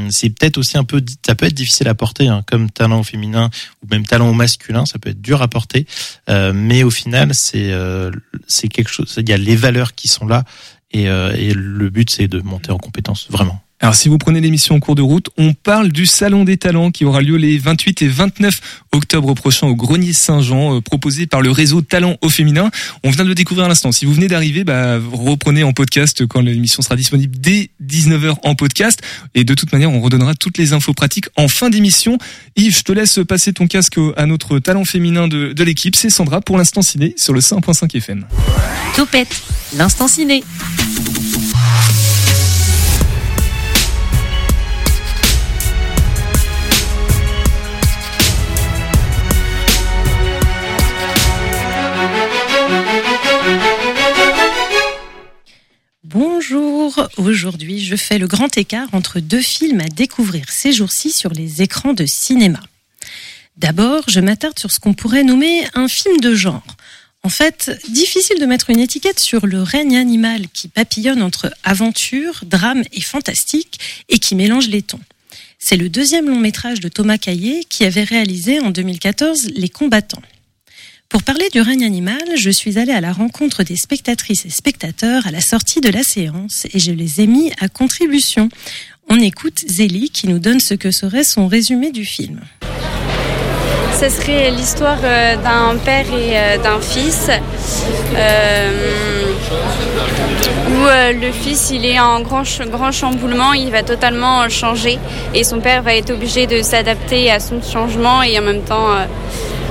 [0.09, 3.03] c'est peut-être aussi un peu, ça peut être difficile à porter, hein, comme talent au
[3.03, 3.49] féminin
[3.81, 5.85] ou même talent au masculin, ça peut être dur à porter.
[6.27, 7.73] mais au final, c'est
[8.47, 9.13] c'est quelque chose.
[9.17, 10.43] Il y a les valeurs qui sont là
[10.95, 13.61] et, euh, et le but, c'est de monter en compétence, vraiment.
[13.81, 16.91] Alors si vous prenez l'émission en cours de route, on parle du Salon des Talents
[16.91, 18.61] qui aura lieu les 28 et 29
[18.93, 22.71] octobre prochain au Grenier Saint-Jean, euh, proposé par le réseau Talent au féminin.
[23.03, 23.91] On vient de le découvrir à l'instant.
[23.91, 28.55] Si vous venez d'arriver, bah, reprenez en podcast quand l'émission sera disponible dès 19h en
[28.55, 29.01] podcast.
[29.33, 32.17] Et de toute manière, on redonnera toutes les infos pratiques en fin d'émission.
[32.55, 35.97] Yves, je te laisse passer ton casque à notre talent féminin de, de l'équipe.
[35.97, 38.25] C'est Sandra pour l'instant ciné sur le 5.5 FM.
[38.95, 39.43] Topette,
[39.75, 40.43] l'instant ciné.
[56.47, 57.09] Bonjour.
[57.17, 61.63] aujourd'hui, je fais le grand écart entre deux films à découvrir ces jours-ci sur les
[61.63, 62.59] écrans de cinéma.
[63.57, 66.65] D'abord, je m'attarde sur ce qu'on pourrait nommer un film de genre.
[67.23, 72.41] En fait, difficile de mettre une étiquette sur le règne animal qui papillonne entre aventure,
[72.45, 73.79] drame et fantastique
[74.09, 74.99] et qui mélange les tons.
[75.57, 80.21] C'est le deuxième long métrage de Thomas Caillé qui avait réalisé en 2014 Les combattants.
[81.15, 85.25] Pour parler du règne animal, je suis allée à la rencontre des spectatrices et spectateurs
[85.25, 88.49] à la sortie de la séance et je les ai mis à contribution.
[89.09, 92.41] On écoute Zélie qui nous donne ce que serait son résumé du film.
[93.97, 97.29] Ce serait l'histoire euh, d'un père et euh, d'un fils.
[98.17, 99.31] Euh,
[100.67, 104.99] où le fils il est en grand, grand chamboulement, il va totalement changer
[105.33, 108.89] et son père va être obligé de s'adapter à son changement et en même temps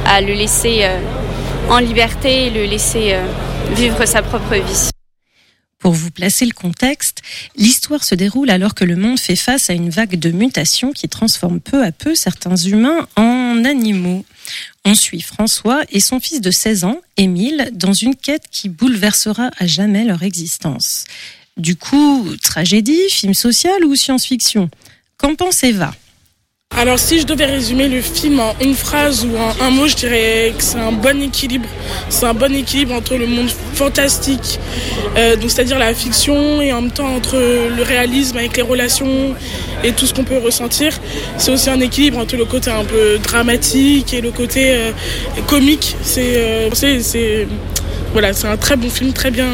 [0.06, 0.86] à le laisser
[1.70, 3.16] en liberté et le laisser
[3.74, 4.90] vivre sa propre vie.
[5.84, 7.20] Pour vous placer le contexte,
[7.56, 11.10] l'histoire se déroule alors que le monde fait face à une vague de mutations qui
[11.10, 14.24] transforme peu à peu certains humains en animaux.
[14.86, 19.50] On suit François et son fils de 16 ans, Émile, dans une quête qui bouleversera
[19.58, 21.04] à jamais leur existence.
[21.58, 24.70] Du coup, tragédie, film social ou science-fiction?
[25.18, 25.94] Qu'en pense Eva?
[26.76, 29.94] Alors si je devais résumer le film en une phrase ou en un mot, je
[29.94, 31.68] dirais que c'est un bon équilibre.
[32.08, 34.58] C'est un bon équilibre entre le monde fantastique,
[35.16, 39.34] euh, donc c'est-à-dire la fiction, et en même temps entre le réalisme avec les relations
[39.84, 40.92] et tout ce qu'on peut ressentir.
[41.38, 44.90] C'est aussi un équilibre entre le côté un peu dramatique et le côté euh,
[45.46, 45.96] comique.
[46.02, 47.46] C'est euh, c'est
[48.46, 49.48] un très bon film, très bien,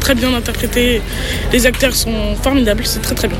[0.00, 1.02] très bien interprété.
[1.52, 3.38] Les acteurs sont formidables, c'est très très bien.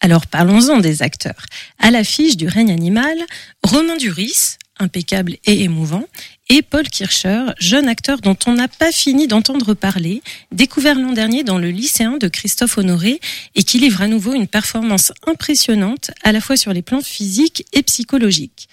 [0.00, 1.46] Alors parlons-en des acteurs.
[1.78, 3.16] À l'affiche du règne animal,
[3.62, 6.04] Romain Duris, impeccable et émouvant,
[6.48, 11.42] et Paul Kircher, jeune acteur dont on n'a pas fini d'entendre parler, découvert l'an dernier
[11.42, 13.20] dans le lycéen de Christophe Honoré
[13.54, 17.66] et qui livre à nouveau une performance impressionnante à la fois sur les plans physiques
[17.72, 18.68] et psychologiques.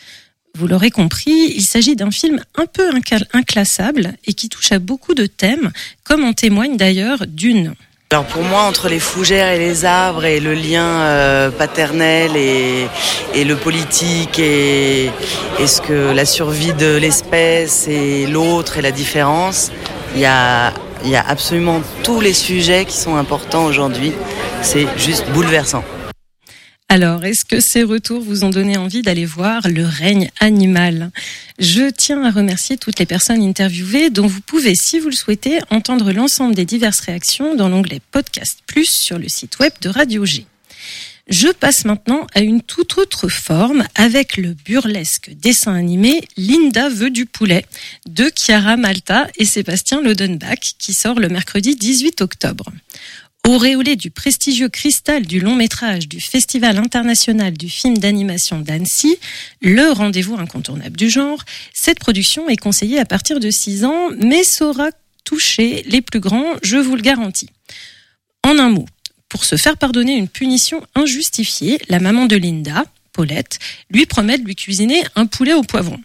[0.55, 2.91] Vous l'aurez compris, il s'agit d'un film un peu
[3.33, 5.71] inclassable et qui touche à beaucoup de thèmes,
[6.03, 7.73] comme en témoigne d'ailleurs Dune.
[8.13, 12.87] Alors pour moi, entre les fougères et les arbres et le lien euh, paternel et,
[13.43, 15.09] le politique et,
[15.65, 19.71] ce que la survie de l'espèce et l'autre et la différence,
[20.13, 20.73] il y a,
[21.03, 24.13] y a absolument tous les sujets qui sont importants aujourd'hui.
[24.61, 25.83] C'est juste bouleversant.
[26.93, 31.09] Alors, est-ce que ces retours vous ont donné envie d'aller voir le règne animal?
[31.57, 35.57] Je tiens à remercier toutes les personnes interviewées dont vous pouvez, si vous le souhaitez,
[35.71, 40.23] entendre l'ensemble des diverses réactions dans l'onglet Podcast Plus sur le site web de Radio
[40.23, 40.45] G.
[41.29, 47.09] Je passe maintenant à une toute autre forme avec le burlesque dessin animé Linda veut
[47.09, 47.65] du poulet
[48.07, 52.65] de Chiara Malta et Sébastien Lodenbach qui sort le mercredi 18 octobre.
[53.45, 59.17] Auréolé du prestigieux cristal du long métrage du Festival international du film d'animation d'Annecy,
[59.61, 64.45] le rendez-vous incontournable du genre, cette production est conseillée à partir de 6 ans, mais
[64.45, 64.91] saura
[65.25, 67.49] toucher les plus grands, je vous le garantis.
[68.45, 68.85] En un mot,
[69.27, 74.45] pour se faire pardonner une punition injustifiée, la maman de Linda, Paulette, lui promet de
[74.45, 75.99] lui cuisiner un poulet au poivron.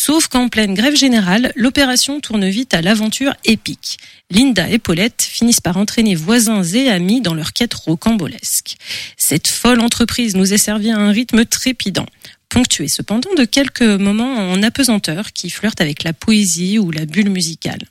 [0.00, 3.98] Sauf qu'en pleine grève générale, l'opération tourne vite à l'aventure épique.
[4.30, 8.76] Linda et Paulette finissent par entraîner voisins et amis dans leur quête rocambolesque.
[9.16, 12.06] Cette folle entreprise nous est servie à un rythme trépidant,
[12.48, 17.30] ponctué cependant de quelques moments en apesanteur qui flirtent avec la poésie ou la bulle
[17.30, 17.82] musicale.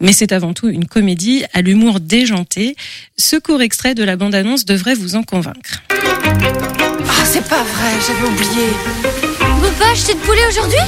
[0.00, 2.76] Mais c'est avant tout une comédie à l'humour déjanté.
[3.16, 5.82] Ce court extrait de la bande-annonce devrait vous en convaincre.
[5.90, 9.27] Ah, c'est pas vrai, j'avais oublié.
[9.58, 10.78] On peut pas acheter de poulet aujourd'hui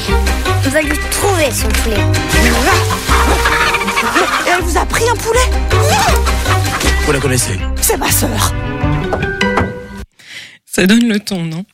[0.64, 1.96] On va lui trouver son poulet.
[4.46, 5.40] Et elle vous a pris un poulet?
[7.04, 7.59] Vous la connaissez?
[7.80, 8.54] C'est ma sœur.
[10.72, 11.64] Ça donne le ton, non?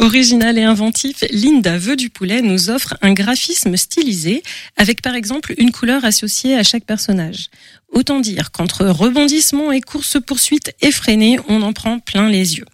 [0.00, 4.42] Original et inventif, Linda veut du poulet nous offre un graphisme stylisé
[4.76, 7.50] avec par exemple une couleur associée à chaque personnage.
[7.92, 12.64] Autant dire qu'entre rebondissements et courses-poursuites effrénées, on en prend plein les yeux.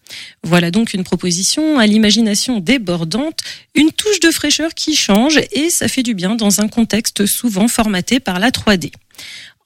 [0.42, 3.40] Voilà donc une proposition à l'imagination débordante,
[3.74, 7.68] une touche de fraîcheur qui change et ça fait du bien dans un contexte souvent
[7.68, 8.90] formaté par la 3D.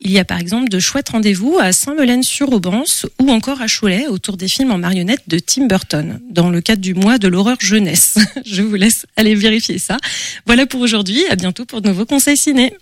[0.00, 4.36] Il y a par exemple de chouettes rendez-vous à Saint-Melaine-sur-Aubance ou encore à Cholet autour
[4.36, 8.16] des films en marionnettes de Tim Burton, dans le cadre du mois de l'horreur jeunesse.
[8.46, 9.96] Je vous laisse aller vérifier ça.
[10.46, 12.74] Voilà pour aujourd'hui, à bientôt pour de nouveaux conseils ciné.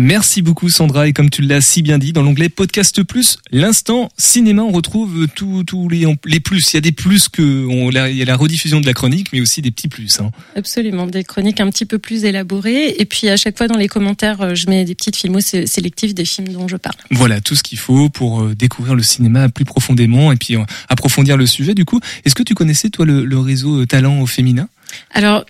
[0.00, 1.08] Merci beaucoup Sandra.
[1.08, 5.28] Et comme tu l'as si bien dit dans l'onglet podcast plus l'instant cinéma on retrouve
[5.34, 6.72] tous tous les les plus.
[6.72, 9.28] Il y a des plus que on, il y a la rediffusion de la chronique
[9.34, 10.30] mais aussi des petits plus hein.
[10.56, 12.94] Absolument des chroniques un petit peu plus élaborées.
[12.98, 16.14] Et puis à chaque fois dans les commentaires euh, je mets des petites films sélectives
[16.14, 16.96] des films dont je parle.
[17.10, 20.64] Voilà tout ce qu'il faut pour euh, découvrir le cinéma plus profondément et puis euh,
[20.88, 21.74] approfondir le sujet.
[21.74, 24.66] Du coup est-ce que tu connaissais toi le, le réseau talent au féminin?
[25.12, 25.44] Alors,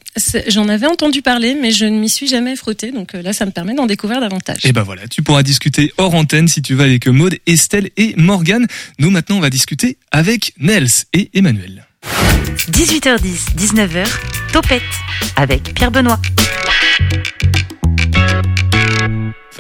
[0.48, 3.46] j'en avais entendu parler, mais je ne m'y suis jamais frotté, donc euh, là, ça
[3.46, 4.64] me permet d'en découvrir davantage.
[4.64, 8.14] Et ben voilà, tu pourras discuter hors antenne si tu vas avec Maude, Estelle et
[8.16, 8.66] Morgane.
[8.98, 11.87] Nous, maintenant, on va discuter avec Nels et Emmanuel.
[12.72, 14.07] 18h10, 19h,
[14.53, 14.83] Topette,
[15.37, 16.20] avec Pierre Benoît.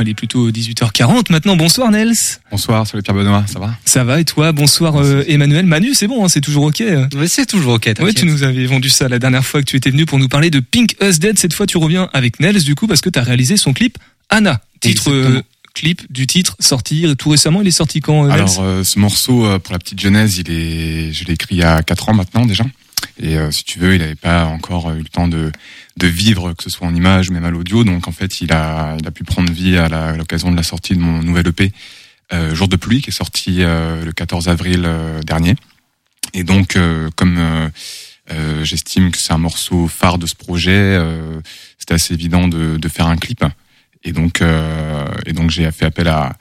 [0.00, 1.56] Fallait plutôt 18h40 maintenant.
[1.56, 2.14] Bonsoir Nels.
[2.50, 3.74] Bonsoir, salut Pierre Benoît, ça va?
[3.84, 4.50] Ça va et toi?
[4.52, 5.66] Bonsoir euh, Emmanuel.
[5.66, 6.82] Manu, c'est bon, hein, c'est toujours ok.
[7.16, 7.92] Oui, c'est toujours ok.
[8.00, 10.28] Ouais, tu nous avais vendu ça la dernière fois que tu étais venu pour nous
[10.28, 11.38] parler de Pink Us Dead.
[11.38, 13.98] Cette fois, tu reviens avec Nels du coup parce que tu as réalisé son clip
[14.30, 15.42] Anna, titre euh,
[15.74, 17.62] clip du titre sorti tout récemment.
[17.62, 20.50] Il est sorti quand euh, Alors euh, ce morceau euh, pour la petite genèse, il
[20.50, 22.64] est, je l'ai écrit il y a quatre ans maintenant déjà.
[23.20, 25.52] Et euh, si tu veux, il n'avait pas encore eu le temps de,
[25.98, 27.84] de vivre, que ce soit en image ou même à l'audio.
[27.84, 30.94] Donc en fait, il a, il a pu prendre vie à l'occasion de la sortie
[30.94, 31.72] de mon nouvel EP,
[32.32, 35.54] euh, Jour de pluie, qui est sorti euh, le 14 avril euh, dernier.
[36.32, 37.38] Et donc, euh, comme
[38.30, 40.98] euh, j'estime que c'est un morceau phare de ce projet,
[41.78, 43.44] c'était assez évident de, de faire un clip.
[44.04, 44.40] Et donc,
[45.26, 46.36] et donc j'ai fait appel à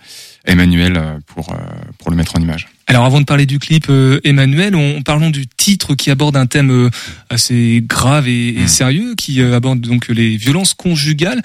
[0.50, 1.58] Emmanuel euh, pour, euh,
[1.98, 2.68] pour le mettre en image.
[2.88, 6.48] Alors avant de parler du clip, euh, Emmanuel, on parlons du titre qui aborde un
[6.48, 6.90] thème euh,
[7.30, 11.42] assez grave et, et sérieux, qui euh, aborde donc les violences conjugales.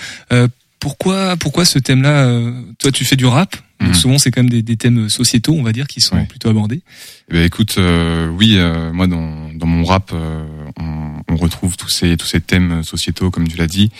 [0.80, 3.56] Pourquoi, pourquoi ce thème-là Toi, tu fais du rap?
[3.80, 6.50] Donc souvent, c'est quand même des, des thèmes sociétaux, on va dire, qui sont plutôt
[6.50, 6.82] abordés.
[7.30, 10.44] Eh ben, écoute, euh, oui, euh, moi dans, dans mon rap, euh,
[10.78, 13.90] on, on retrouve tous ces tous ces thèmes sociétaux, comme tu l'as dit.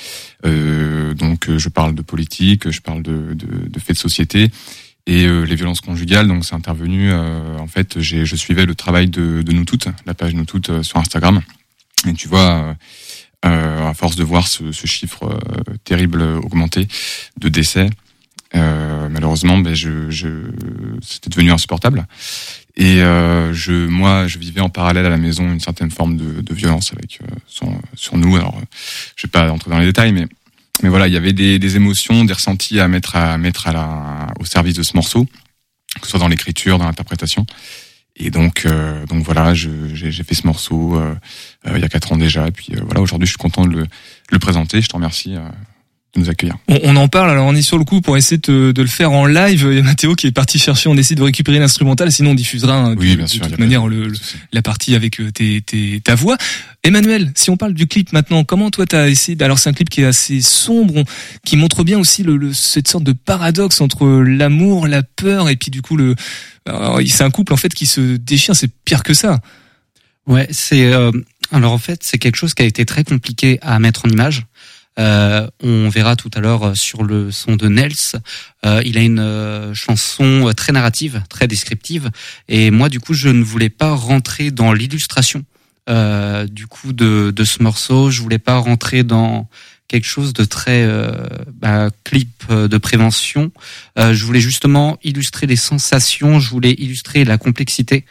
[0.45, 4.51] Euh, donc, je parle de politique, je parle de, de, de faits de société
[5.07, 6.29] et euh, les violences conjugales.
[6.29, 7.11] Donc, c'est intervenu.
[7.11, 10.45] euh, en fait, j'ai je suivais le travail de, de nous toutes, la page nous
[10.47, 11.43] toutes euh, sur Instagram.
[12.09, 12.77] Et tu vois.
[13.45, 16.89] euh, à force de voir ce, ce chiffre euh, terrible augmenter
[17.39, 17.91] de décès,
[18.55, 20.29] malheureusement, ben je, je,
[21.03, 22.07] c'était devenu insupportable.
[22.77, 26.55] Et je, moi, je vivais en parallèle à la maison une certaine forme de, de
[26.55, 27.69] violence avec euh, sur,
[28.17, 28.37] nous.
[28.37, 28.59] Alors,
[29.17, 30.27] je vais pas entrer dans les détails, mais
[30.83, 33.73] mais voilà, il y avait des, des émotions, des ressentis à mettre à mettre à
[33.73, 35.25] la, au service de ce morceau,
[36.01, 37.47] que ce soit dans l'écriture, dans l'interprétation.
[38.17, 41.15] Et donc, euh, donc voilà, j'ai fait ce morceau euh,
[41.67, 42.47] euh, il y a quatre ans déjà.
[42.47, 43.89] Et puis euh, voilà, aujourd'hui, je suis content de le, de
[44.31, 44.81] le présenter.
[44.81, 45.49] Je te remercie euh,
[46.15, 46.57] de nous accueillir.
[46.69, 48.89] On, on en parle, alors on est sur le coup pour essayer de, de le
[48.89, 49.67] faire en live.
[49.71, 52.35] Il y a Mathéo qui est parti chercher, on essaie de récupérer l'instrumental, sinon on
[52.35, 54.19] diffusera hein, de, bien de sûr, toute manière le, le-
[54.53, 56.37] la partie avec euh, tes, tes, ta voix.
[56.83, 59.89] Emmanuel, si on parle du clip maintenant, comment toi t'as essayé Alors c'est un clip
[59.91, 61.05] qui est assez sombre, on-
[61.45, 65.57] qui montre bien aussi le, le- cette sorte de paradoxe entre l'amour, la peur et
[65.57, 66.15] puis du coup le.
[67.07, 69.41] C'est un couple en fait qui se déchire, c'est pire que ça.
[70.27, 71.11] Ouais, c'est euh,
[71.53, 74.45] alors en fait c'est quelque chose qui a été très compliqué à mettre en image.
[74.99, 78.21] Euh, on verra tout à l'heure euh, sur le son de Nels.
[78.65, 82.11] Euh, il a une euh, chanson euh, très narrative, très descriptive,
[82.49, 85.45] et moi du coup je ne voulais pas rentrer dans l'illustration
[85.91, 88.11] euh, du coup de, de ce morceau.
[88.11, 89.49] Je voulais pas rentrer dans
[89.89, 90.89] quelque chose de très
[91.53, 93.53] bah, clip de prévention.
[93.97, 96.41] Je voulais justement illustrer les sensations.
[96.41, 98.05] Je voulais illustrer la complexité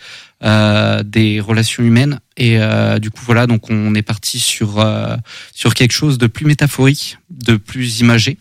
[0.43, 2.19] euh, des relations humaines.
[2.37, 5.15] Et euh, du coup, voilà, donc on est parti sur euh,
[5.53, 8.37] sur quelque chose de plus métaphorique, de plus imagé.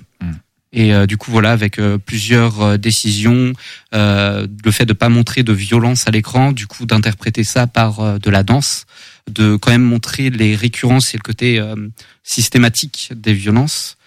[0.74, 3.52] Et euh, du coup, voilà, avec euh, plusieurs décisions,
[3.94, 8.18] euh, le fait de pas montrer de violence à l'écran, du coup, d'interpréter ça par
[8.18, 8.86] de la danse,
[9.30, 11.76] de quand même montrer les récurrences et le côté euh,
[12.22, 13.98] systématique des violences.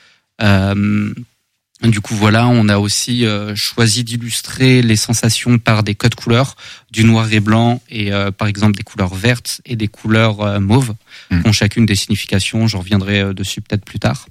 [1.88, 6.56] Du coup, voilà, on a aussi euh, choisi d'illustrer les sensations par des codes couleurs,
[6.92, 10.60] du noir et blanc, et euh, par exemple des couleurs vertes et des couleurs euh,
[10.60, 10.94] mauves,
[11.30, 12.68] qui ont chacune des significations.
[12.68, 14.28] Je reviendrai dessus peut-être plus tard.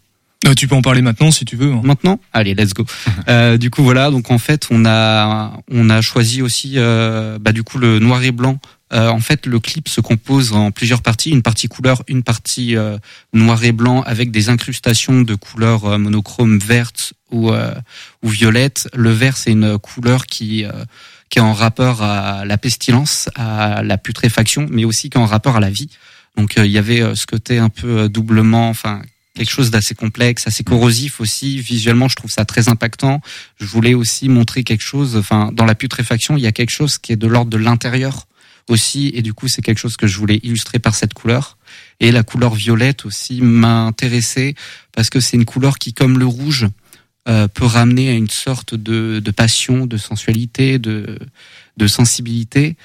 [0.57, 1.73] Tu peux en parler maintenant si tu veux.
[1.73, 1.81] hein.
[1.85, 2.21] Maintenant?
[2.33, 2.85] Allez, let's go.
[3.59, 4.11] du coup, voilà.
[4.11, 8.33] Donc en fait, on a on a choisi aussi, bah, du coup, le noir et
[8.33, 8.59] blanc
[8.95, 12.77] Euh, en fait, le clip se compose en plusieurs parties, une partie couleur, une partie
[12.77, 12.97] euh,
[13.33, 17.51] noir et blanc avec des incrustations de couleurs euh, monochrome verte ou
[18.23, 18.89] ou violette.
[18.95, 20.65] Le vert, c'est une couleur qui
[21.29, 25.27] qui est en rapport à la pestilence, à la putréfaction, mais aussi qui est en
[25.27, 25.89] rapport à la vie.
[26.37, 29.03] Donc il y avait ce côté un peu doublement, enfin
[29.35, 31.59] quelque chose d'assez complexe, assez corrosif aussi.
[31.59, 33.21] Visuellement, je trouve ça très impactant.
[33.59, 35.17] Je voulais aussi montrer quelque chose.
[35.17, 38.29] Enfin, dans la putréfaction, il y a quelque chose qui est de l'ordre de l'intérieur
[38.69, 41.59] aussi, et du coup, c'est quelque chose que je voulais illustrer par cette couleur.
[42.01, 44.55] Et la couleur violette aussi m'a intéressé
[44.93, 46.67] parce que c'est une couleur qui, comme le rouge,
[47.29, 51.19] euh, peut ramener à une sorte de, de passion, de sensualité, de,
[51.77, 52.77] de sensibilité,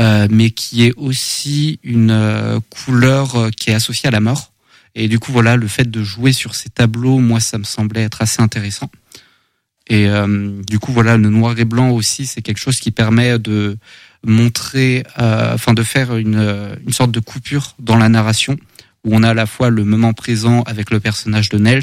[0.00, 4.52] euh, mais qui est aussi une euh, couleur qui est associée à la mort.
[4.94, 8.02] Et du coup, voilà, le fait de jouer sur ces tableaux, moi, ça me semblait
[8.02, 8.90] être assez intéressant.
[9.88, 13.38] Et euh, du coup, voilà, le noir et blanc aussi, c'est quelque chose qui permet
[13.38, 13.78] de
[14.24, 18.56] montrer, euh, enfin, de faire une, une sorte de coupure dans la narration,
[19.04, 21.82] où on a à la fois le moment présent avec le personnage de Nels,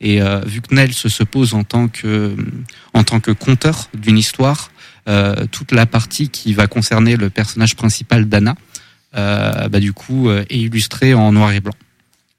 [0.00, 2.36] et euh, vu que Nels se pose en tant que,
[2.92, 4.70] en tant que conteur d'une histoire,
[5.08, 8.54] euh, toute la partie qui va concerner le personnage principal d'Anna,
[9.16, 11.74] euh, bah, du coup, est illustrée en noir et blanc.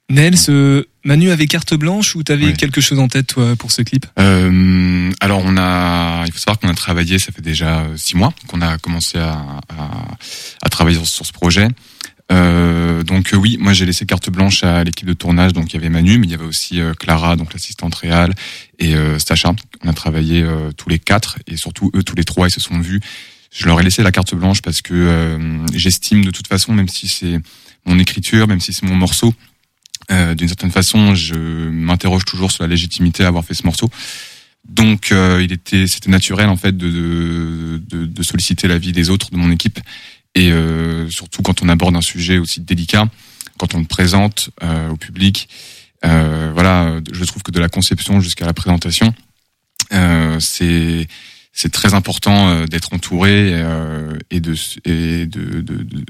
[0.08, 3.82] Nels, euh, Manu avait carte blanche ou t'avais quelque chose en tête toi pour ce
[3.82, 4.06] clip?
[4.18, 8.16] Euh, Alors on a, il faut savoir qu'on a travaillé, ça fait déjà euh, six
[8.16, 9.38] mois qu'on a commencé à,
[9.68, 10.04] à,
[10.62, 11.68] à travailler sur, ce projet.
[12.32, 15.74] Euh, donc euh, oui, moi j'ai laissé carte blanche à l'équipe de tournage, donc il
[15.74, 18.34] y avait Manu, mais il y avait aussi Clara, donc l'assistante réelle,
[18.80, 19.54] et Sacha.
[19.84, 20.44] On a travaillé
[20.76, 23.00] tous les quatre et surtout eux tous les trois, ils se sont vus.
[23.54, 25.38] Je leur ai laissé la carte blanche parce que
[25.72, 27.38] j'estime de toute façon, même si c'est
[27.86, 29.32] mon écriture, même si c'est mon morceau,
[30.10, 33.90] euh, D'une certaine façon, je m'interroge toujours sur la légitimité d'avoir fait ce morceau.
[34.68, 39.30] Donc, euh, il était, c'était naturel en fait de, de, de, solliciter l'avis des autres
[39.30, 39.78] de mon équipe,
[40.34, 43.08] et euh, surtout quand on aborde un sujet aussi délicat,
[43.58, 45.48] quand on le présente euh, au public.
[46.02, 49.14] voilà, je trouve que de la conception jusqu'à la présentation,
[50.40, 51.06] c'est
[51.56, 54.54] c'est très important euh, d'être entouré euh, et de
[54.84, 56.04] et de, de, de,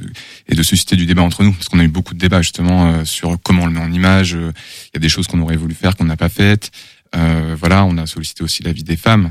[0.48, 2.88] et de susciter du débat entre nous parce qu'on a eu beaucoup de débats justement
[2.88, 4.32] euh, sur comment on le met en image.
[4.32, 6.72] Il y a des choses qu'on aurait voulu faire qu'on n'a pas faites.
[7.14, 9.30] voilà, on a sollicité aussi l'avis des femmes.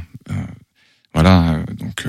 [1.13, 2.05] voilà, donc.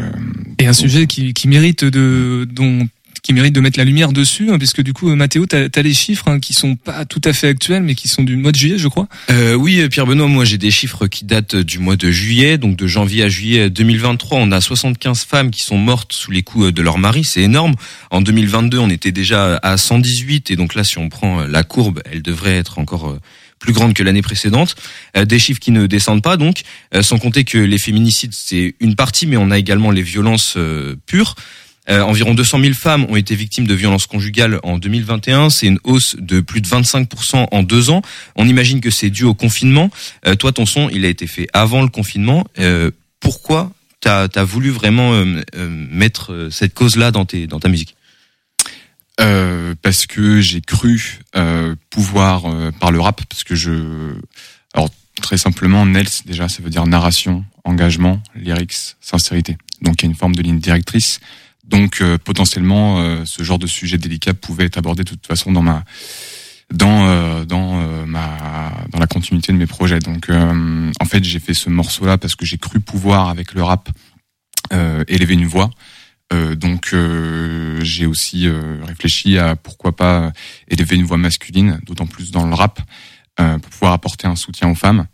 [0.59, 2.89] et un sujet qui, qui mérite de dont
[3.27, 5.83] qui mérite de mettre la lumière dessus, hein, puisque du coup, euh, Mathéo, tu as,
[5.83, 8.53] les chiffres hein, qui sont pas tout à fait actuels, mais qui sont du mois
[8.53, 9.09] de juillet, je crois.
[9.31, 12.57] Euh, oui, euh, Pierre Benoît, moi j'ai des chiffres qui datent du mois de juillet,
[12.57, 14.39] donc de janvier à juillet 2023.
[14.39, 17.75] On a 75 femmes qui sont mortes sous les coups de leur mari, c'est énorme.
[18.13, 22.03] En 2022, on était déjà à 118, et donc là, si on prend la courbe,
[22.05, 23.19] elle devrait être encore
[23.59, 24.77] plus grande que l'année précédente.
[25.21, 26.61] des chiffres qui ne descendent pas, donc,
[27.01, 30.57] sans compter que les féminicides, c'est une partie, mais on a également les violences
[31.07, 31.35] pures.
[31.89, 35.51] Euh, environ 200 000 femmes ont été victimes de violences conjugales en 2021.
[35.51, 38.03] C'est une hausse de plus de 25% en deux ans.
[38.35, 39.91] On imagine que c'est dû au confinement.
[40.27, 42.45] Euh, toi, ton son, il a été fait avant le confinement.
[42.59, 45.25] Euh, pourquoi tu as, voulu vraiment
[45.57, 47.97] mettre cette cause-là dans, dans ta musique?
[49.17, 51.19] Parce que j'ai cru
[51.91, 52.45] pouvoir,
[52.79, 54.13] par le rap, parce que je...
[54.75, 54.91] Alors,
[55.23, 59.57] très simplement, Nels, déjà, ça veut dire narration, engagement, lyrics, sincérité.
[59.83, 61.19] Donc, il y a une forme de ligne directrice.
[61.67, 65.53] Donc euh, potentiellement, euh, ce genre de sujet délicat pouvait être abordé de toute façon
[65.53, 65.85] dans ma
[66.73, 69.99] dans euh, dans ma dans la continuité de mes projets.
[69.99, 73.89] Donc en fait, j'ai fait ce morceau-là parce que j'ai cru pouvoir avec le rap
[75.07, 75.71] élever une voix.
[76.57, 76.93] donc
[77.83, 78.49] j'ai aussi
[78.83, 80.33] réfléchi à pourquoi pas
[80.67, 82.81] élever une voix masculine, d'autant plus dans le rap,
[83.37, 85.07] pour pouvoir apporter un soutien aux femmes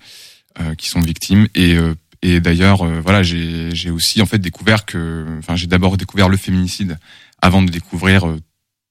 [0.78, 1.76] qui sont victimes et
[2.22, 6.36] et d'ailleurs, euh, voilà, j'ai aussi en fait découvert que, enfin, j'ai d'abord découvert le
[6.36, 6.98] féminicide
[7.40, 8.40] avant de découvrir euh,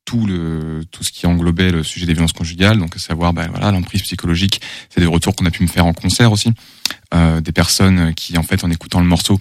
[0.04, 3.48] tout le tout ce qui englobait le sujet des violences conjugales, donc à savoir, ben
[3.50, 4.60] voilà, l'emprise psychologique.
[4.90, 6.52] C'est des retours qu'on a pu me faire en concert aussi,
[7.14, 9.40] euh, des personnes qui en fait en écoutant le morceau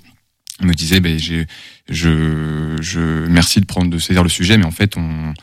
[0.61, 1.47] me disaient, ben j'ai,
[1.88, 5.34] je, je, merci de prendre de saisir le sujet, mais en fait on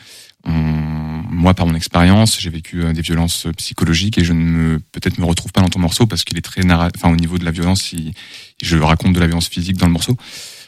[0.48, 5.18] moi, par mon expérience, j'ai vécu euh, des violences psychologiques et je ne me, peut-être
[5.18, 7.52] me retrouve pas dans ton morceau parce qu'il est très enfin, au niveau de la
[7.52, 7.94] violence,
[8.62, 10.18] je raconte de la violence physique dans le morceau.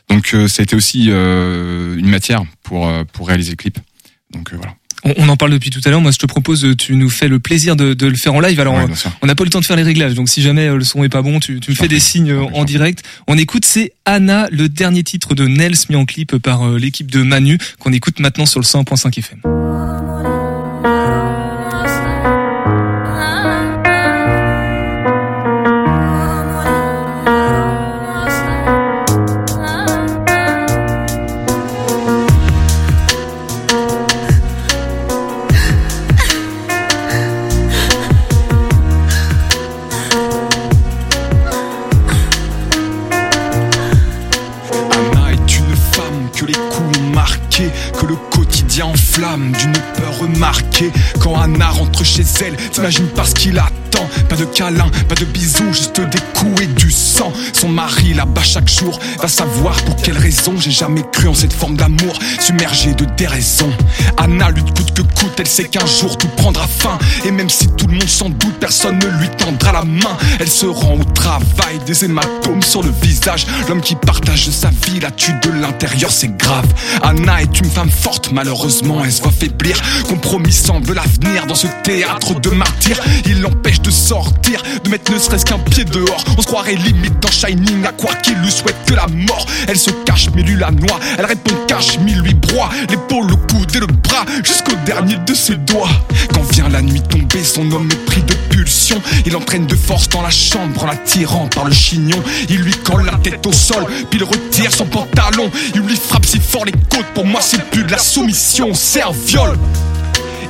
[0.09, 3.79] Donc, euh, ça a été aussi euh, une matière pour, pour réaliser le clip.
[4.31, 4.75] Donc, voilà.
[5.03, 6.01] On, en parle depuis tout à l'heure.
[6.01, 8.59] Moi, je te propose, tu nous fais le plaisir de, le faire en live.
[8.59, 8.77] Alors,
[9.21, 10.13] on n'a pas le temps de faire les réglages.
[10.13, 13.03] Donc, si jamais le son est pas bon, tu, me fais des signes en direct.
[13.27, 17.21] On écoute, c'est Anna, le dernier titre de Nels mis en clip par l'équipe de
[17.21, 19.39] Manu, qu'on écoute maintenant sur le 100.5 FM.
[46.49, 47.69] les coups ont marqué,
[47.99, 50.91] que le quotidien enflamme d'une peur remarquée.
[51.19, 53.67] Quand Anna rentre chez elle, t'imagines parce qu'il a
[54.27, 57.31] pas de câlin, pas de bisous, juste des coups et du sang.
[57.53, 58.99] Son mari la bat chaque jour.
[59.21, 60.55] Va savoir pour quelle raison.
[60.57, 63.69] J'ai jamais cru en cette forme d'amour submergée de déraison.
[64.17, 65.33] Anna lutte coûte que coûte.
[65.39, 66.97] Elle sait qu'un jour tout prendra fin.
[67.25, 70.17] Et même si tout le monde s'en doute, personne ne lui tendra la main.
[70.39, 73.45] Elle se rend au travail, des hématomes sur le visage.
[73.67, 76.67] L'homme qui partage sa vie la tue de l'intérieur, c'est grave.
[77.01, 79.79] Anna est une femme forte, malheureusement, elle se va faiblir.
[80.07, 82.99] Compromis semble l'avenir dans ce théâtre de martyrs.
[83.25, 86.23] Il l'empêche de sortir, de mettre ne serait-ce qu'un pied dehors.
[86.37, 89.45] On se croirait limite dans Shining, à quoi qu'il lui souhaite que la mort.
[89.67, 90.99] Elle se cache, mais lui la noie.
[91.17, 92.69] Elle répond cache, mais lui broie.
[92.89, 95.89] L'épaule, le coude et le bras, jusqu'au dernier de ses doigts.
[96.33, 99.01] Quand vient la nuit tomber, son homme est pris de pulsion.
[99.25, 102.21] Il entraîne de force dans la chambre en la tirant par le chignon.
[102.49, 105.49] Il lui colle la tête au sol, puis il retire son pantalon.
[105.75, 107.05] Il lui frappe si fort les côtes.
[107.13, 109.57] Pour moi, c'est plus de la soumission, c'est un viol.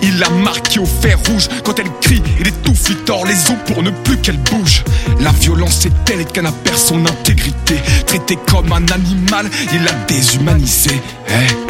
[0.02, 3.58] Il l'a marqué au fer rouge quand elle crie, il étouffe, il tord les os
[3.68, 4.84] pour ne plus qu'elle bouge.
[5.20, 7.76] La violence est telle qu'elle n'a perd son intégrité.
[8.06, 11.02] Traité comme un animal, il l'a déshumanisé.
[11.28, 11.70] Eh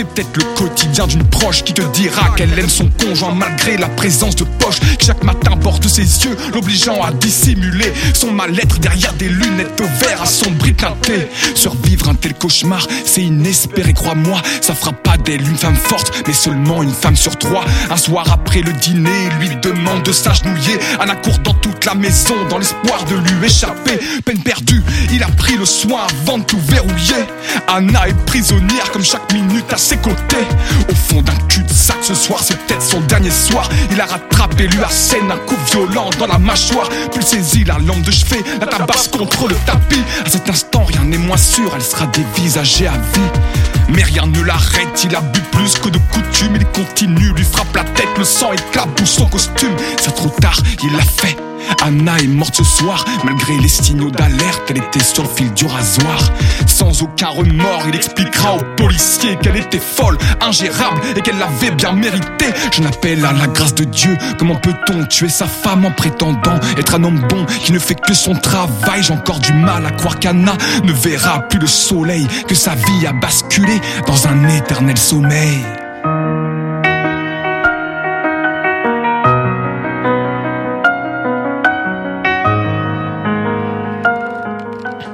[0.00, 3.88] c'est peut-être le quotidien d'une proche qui te dira qu'elle aime son conjoint malgré la
[3.88, 9.28] présence de poche chaque matin porte ses yeux, l'obligeant à dissimuler son mal-être derrière des
[9.28, 11.28] lunettes au verre assombries teintées.
[11.54, 14.40] Survivre un tel cauchemar, c'est inespéré, crois-moi.
[14.62, 17.64] Ça fera pas d'elle une femme forte, mais seulement une femme sur trois.
[17.90, 20.78] Un soir après le dîner, lui demande de s'agenouiller.
[20.98, 23.98] Anna court dans toute la maison dans l'espoir de lui échapper.
[24.24, 24.82] Peine perdue,
[25.12, 27.26] il a pris le soin avant de tout verrouiller.
[27.66, 30.46] Anna est prisonnière comme chaque minute à ses.
[30.88, 33.68] Au fond d'un cul-de-sac ce soir, c'est peut-être son dernier soir.
[33.90, 36.88] Il a rattrapé lui scène un coup violent dans la mâchoire.
[37.12, 40.02] Puis saisit la lampe de chevet, la tabasse contre le tapis.
[40.24, 43.79] À cet instant, rien n'est moins sûr, elle sera dévisagée à vie.
[43.94, 46.56] Mais rien ne l'arrête, il a bu plus que de coutume.
[46.56, 49.74] Il continue, lui frappe la tête, le sang éclabousse son costume.
[50.00, 51.36] C'est trop tard, il l'a fait.
[51.82, 55.66] Anna est morte ce soir, malgré les signaux d'alerte, elle était sur le fil du
[55.66, 56.18] rasoir.
[56.66, 61.92] Sans aucun remords, il expliquera aux policiers qu'elle était folle, ingérable et qu'elle l'avait bien
[61.92, 62.46] mérité.
[62.72, 64.16] Je n'appelle à la grâce de Dieu.
[64.38, 68.14] Comment peut-on tuer sa femme en prétendant être un homme bon qui ne fait que
[68.14, 69.02] son travail?
[69.02, 73.06] J'ai encore du mal à croire qu'Anna ne verra plus le soleil, que sa vie
[73.06, 75.64] a basculé dans un éternel sommeil.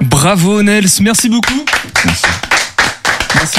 [0.01, 1.63] Bravo Nels, merci beaucoup.
[2.05, 2.25] Merci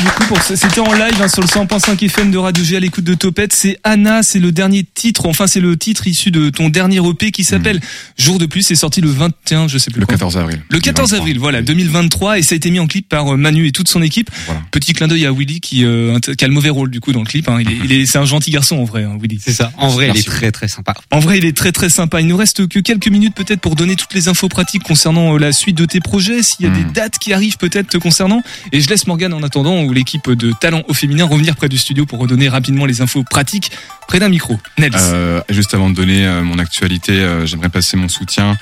[0.02, 0.56] beaucoup pour ce.
[0.56, 3.52] C'était en live hein, sur le 100.5 FM de Radio G à l'écoute de Topette.
[3.52, 7.30] C'est Anna, c'est le dernier titre, enfin c'est le titre issu de ton dernier EP
[7.30, 7.80] qui s'appelle
[8.16, 8.62] Jour de plus.
[8.62, 10.00] C'est sorti le 21, je sais plus.
[10.00, 10.14] Le quand.
[10.14, 10.62] 14 avril.
[10.70, 13.66] Le 14 avril, voilà, 2023, et ça a été mis en clip par euh, Manu
[13.66, 14.30] et toute son équipe.
[14.70, 17.20] Petit clin d'œil à Willy qui, euh, qui a le mauvais rôle du coup dans
[17.20, 17.48] le clip.
[17.48, 17.58] Hein.
[17.60, 19.40] Il est, il est, c'est un gentil garçon en vrai, hein, Willy.
[19.42, 19.72] C'est ça.
[19.76, 20.28] En vrai, il Merci.
[20.28, 20.94] est très très sympa.
[21.10, 22.20] En vrai, il est très très sympa.
[22.20, 25.38] Il nous reste que quelques minutes peut-être pour donner toutes les infos pratiques concernant euh,
[25.38, 28.42] la suite de tes projets, s'il y a des dates qui arrivent peut-être te concernant.
[28.72, 31.78] Et je laisse Morgane en attendant ou l'équipe de talent au féminin revenir près du
[31.78, 33.70] studio pour redonner rapidement les infos pratiques
[34.06, 34.58] près d'un micro.
[34.80, 38.56] Euh, juste avant de donner euh, mon actualité, euh, j'aimerais passer mon soutien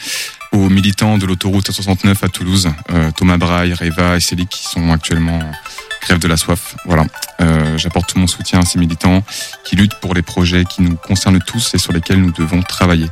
[0.53, 4.93] aux militants de l'autoroute 69 à Toulouse, euh, Thomas Braille, Reva et Céline qui sont
[4.93, 5.53] actuellement en
[6.03, 6.77] grève de la soif.
[6.85, 7.05] Voilà,
[7.77, 9.25] j'apporte tout mon soutien à ces militants
[9.65, 13.07] qui luttent pour les projets qui nous concernent tous et sur lesquels nous devons travailler.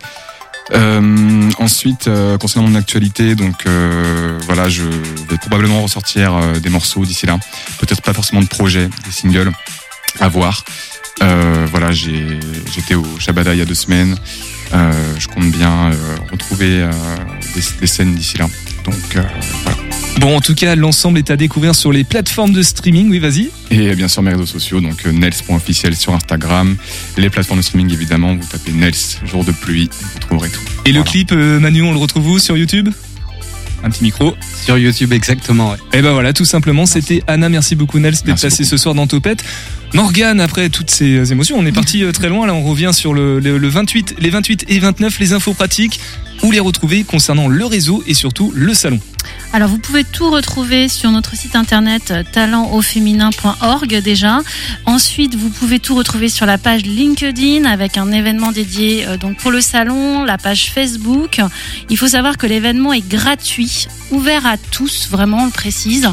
[0.72, 6.70] Euh, ensuite, euh, concernant mon actualité, donc euh, voilà, je vais probablement ressortir euh, des
[6.70, 7.38] morceaux d'ici là.
[7.78, 9.52] Peut-être pas forcément de projets, des singles
[10.20, 10.64] à voir.
[11.22, 14.16] Euh, voilà, j'étais au Shabada il y a deux semaines.
[14.72, 15.90] Euh, je compte bien
[16.32, 16.88] retrouver
[17.80, 18.48] des scènes d'ici là.
[18.84, 19.22] Donc euh,
[19.62, 19.78] voilà.
[20.18, 23.10] Bon, en tout cas, l'ensemble est à découvrir sur les plateformes de streaming.
[23.10, 23.50] Oui, vas-y.
[23.70, 26.76] Et bien sûr mes réseaux sociaux, donc euh, nels.officiel sur Instagram,
[27.16, 30.60] les plateformes de streaming évidemment, vous tapez Nels jour de pluie, vous trouverez tout.
[30.86, 32.38] Et le clip, euh, Manu, on le retrouve où?
[32.38, 32.90] Sur YouTube?
[33.84, 34.34] Un petit micro.
[34.64, 35.70] Sur YouTube, exactement.
[35.72, 35.76] ouais.
[35.92, 37.48] Et ben voilà, tout simplement, c'était Anna.
[37.50, 39.44] Merci beaucoup, Nels, d'être passé ce soir dans Topette.
[39.92, 42.46] Morgane, après toutes ces émotions, on est parti euh, très loin.
[42.46, 46.00] Là, on revient sur le, le, le 28, les 28 et 29, les infos pratiques.
[46.42, 48.98] Où les retrouver concernant le réseau et surtout le salon.
[49.52, 54.40] Alors vous pouvez tout retrouver sur notre site internet euh, talentauféminin.org déjà.
[54.84, 59.36] Ensuite, vous pouvez tout retrouver sur la page LinkedIn avec un événement dédié euh, donc
[59.36, 61.40] pour le salon, la page Facebook.
[61.88, 66.08] Il faut savoir que l'événement est gratuit, ouvert à tous, vraiment on le précise.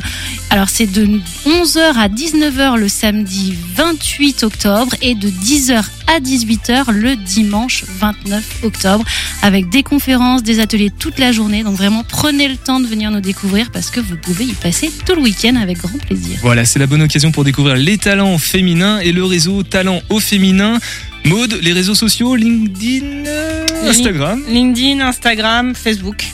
[0.50, 6.92] Alors c'est de 11h à 19h le samedi 28 octobre et de 10h à 18h
[6.92, 9.06] le dimanche 29 octobre
[9.42, 11.64] avec des conférences, des ateliers toute la journée.
[11.64, 14.92] Donc vraiment prenez le temps de venir nous découvrir parce que vous pouvez y passer
[15.06, 16.38] tout le week-end avec grand plaisir.
[16.42, 20.20] Voilà, c'est la bonne occasion pour découvrir les talents féminins et le réseau Talents au
[20.20, 20.80] féminin.
[21.24, 23.24] Maude, les réseaux sociaux, LinkedIn,
[23.88, 24.42] Instagram.
[24.50, 26.26] LinkedIn, Instagram, Facebook.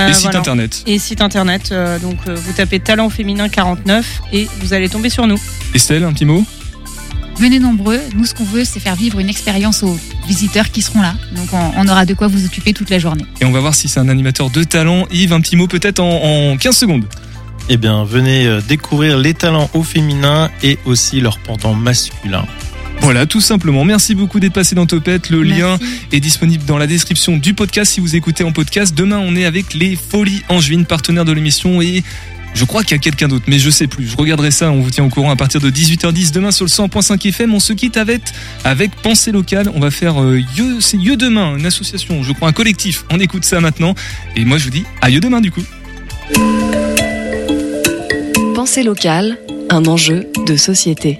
[0.00, 0.82] Euh, Et site internet.
[0.86, 1.68] Et site internet.
[1.70, 5.38] euh, donc euh, vous tapez Talent Féminin 49 et vous allez tomber sur nous.
[5.74, 6.44] Estelle, un petit mot?
[7.36, 8.00] Venez nombreux.
[8.14, 11.14] Nous, ce qu'on veut, c'est faire vivre une expérience aux visiteurs qui seront là.
[11.34, 13.24] Donc, on, on aura de quoi vous occuper toute la journée.
[13.40, 15.06] Et on va voir si c'est un animateur de talent.
[15.10, 17.04] Yves, un petit mot peut-être en, en 15 secondes.
[17.68, 22.44] Eh bien, venez euh, découvrir les talents au féminin et aussi leur pendant masculin.
[23.00, 23.84] Voilà, tout simplement.
[23.84, 25.28] Merci beaucoup d'être passé dans Topette.
[25.28, 25.76] Le lien
[26.12, 28.94] est disponible dans la description du podcast si vous écoutez en podcast.
[28.96, 32.04] Demain, on est avec les Folies Angevines, partenaires de l'émission et
[32.54, 34.06] je crois qu'il y a quelqu'un d'autre, mais je sais plus.
[34.06, 36.70] Je regarderai ça, on vous tient au courant à partir de 18h10 demain sur le
[36.70, 37.54] 100.5 FM.
[37.54, 38.22] On se quitte avec,
[38.64, 39.70] avec Pensée Locale.
[39.74, 43.04] On va faire euh, Yeux, Yeux Demain, une association, je crois un collectif.
[43.10, 43.94] On écoute ça maintenant.
[44.36, 45.62] Et moi, je vous dis à Yeux Demain du coup.
[48.54, 49.38] Pensée locale,
[49.70, 51.18] un enjeu de société.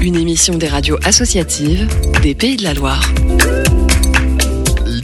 [0.00, 1.86] Une émission des radios associatives
[2.22, 3.12] des Pays de la Loire.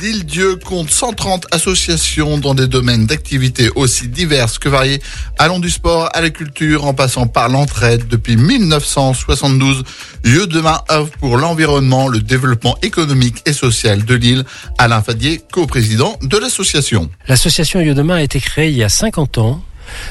[0.06, 5.02] L'île-Dieu compte 130 associations dans des domaines d'activité aussi diverses que variés,
[5.36, 8.06] allant du sport à la culture en passant par l'entraide.
[8.06, 9.82] Depuis 1972,
[10.22, 14.44] Lieu demain œuvre pour l'environnement, le développement économique et social de l'île.
[14.78, 17.10] Alain Fadier, co-président de l'association.
[17.26, 19.60] L'association Yodemain a été créée il y a 50 ans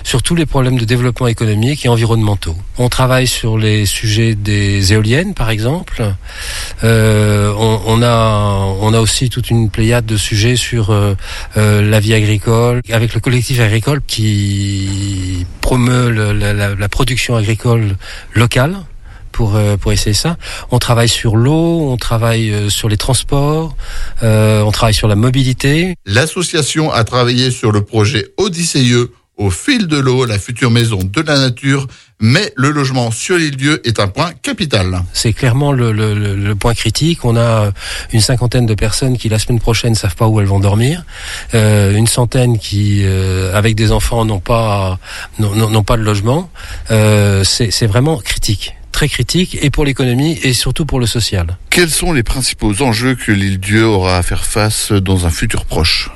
[0.03, 2.55] sur tous les problèmes de développement économique et environnementaux.
[2.77, 6.03] On travaille sur les sujets des éoliennes, par exemple.
[6.83, 11.15] Euh, on, on a on a aussi toute une pléiade de sujets sur euh,
[11.57, 17.95] euh, la vie agricole, avec le collectif agricole qui promeut la, la- la production agricole
[18.33, 18.75] locale.
[19.31, 20.37] Pour, euh, pour essayer ça.
[20.71, 23.75] On travaille sur l'eau, on travaille euh, sur les transports,
[24.23, 25.95] euh, on travaille sur la mobilité.
[26.05, 28.79] L'association a travaillé sur le projet Odyssée
[29.37, 31.87] au fil de l'eau, la future maison de la nature,
[32.21, 35.03] mais le logement sur l'île-Dieu est un point capital.
[35.11, 37.25] C'est clairement le, le- le- le point critique.
[37.25, 37.71] On a
[38.13, 41.03] une cinquantaine de personnes qui la semaine prochaine savent pas où elles vont dormir,
[41.53, 44.99] Euh, une centaine qui, euh, avec des enfants, n'ont pas
[45.39, 46.49] n'ont- pas de logement.
[46.91, 51.57] Euh, C'est c'est vraiment critique, très critique, et pour l'économie et surtout pour le social.
[51.69, 56.09] Quels sont les principaux enjeux que l'île-Dieu aura à faire face dans un futur proche?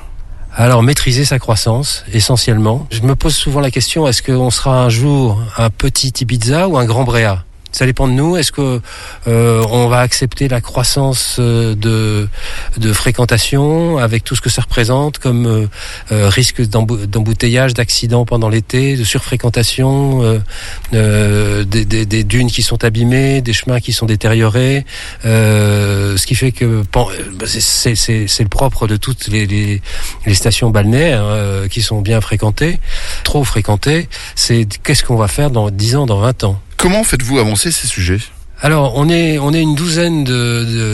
[0.60, 2.86] Alors maîtriser sa croissance, essentiellement.
[2.90, 6.76] Je me pose souvent la question est-ce qu'on sera un jour un petit Ibiza ou
[6.76, 7.46] un grand Bréa?
[7.72, 8.36] Ça dépend de nous.
[8.36, 8.80] Est-ce que
[9.28, 12.28] euh, on va accepter la croissance euh, de,
[12.78, 15.66] de fréquentation avec tout ce que ça représente comme euh,
[16.12, 20.38] euh, risque d'embou- d'embouteillage, d'accidents pendant l'été, de surfréquentation, euh,
[20.94, 24.84] euh, des, des- des dunes qui sont abîmées, des chemins qui sont détériorés,
[25.22, 26.82] ce qui fait que
[27.38, 29.80] bah, c'est- le propre de toutes les, les,
[30.26, 32.80] les stations balnéaires euh, qui sont bien fréquentées,
[33.24, 34.08] trop fréquentées.
[34.34, 36.60] C'est qu'est-ce qu'on va faire dans 10 ans, dans 20 ans?
[36.80, 38.20] Comment faites-vous avancer ces sujets?
[38.62, 40.24] Alors, on est on est une douzaine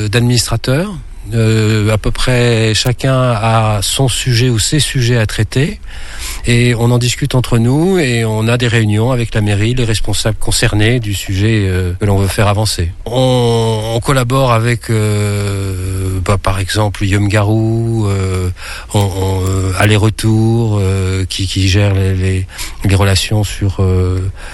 [0.08, 0.92] d'administrateurs.
[1.34, 5.80] Euh, à peu près chacun a son sujet ou ses sujets à traiter
[6.44, 9.84] et on en discute entre nous et on a des réunions avec la mairie, les
[9.84, 12.92] responsables concernés du sujet euh, que l'on veut faire avancer.
[13.06, 18.50] On, on collabore avec euh, bah, par exemple Yum Garou, euh,
[18.94, 20.80] on, on, euh, aller-retour
[21.28, 22.46] qui, qui gère les, les,
[22.84, 23.84] les relations sur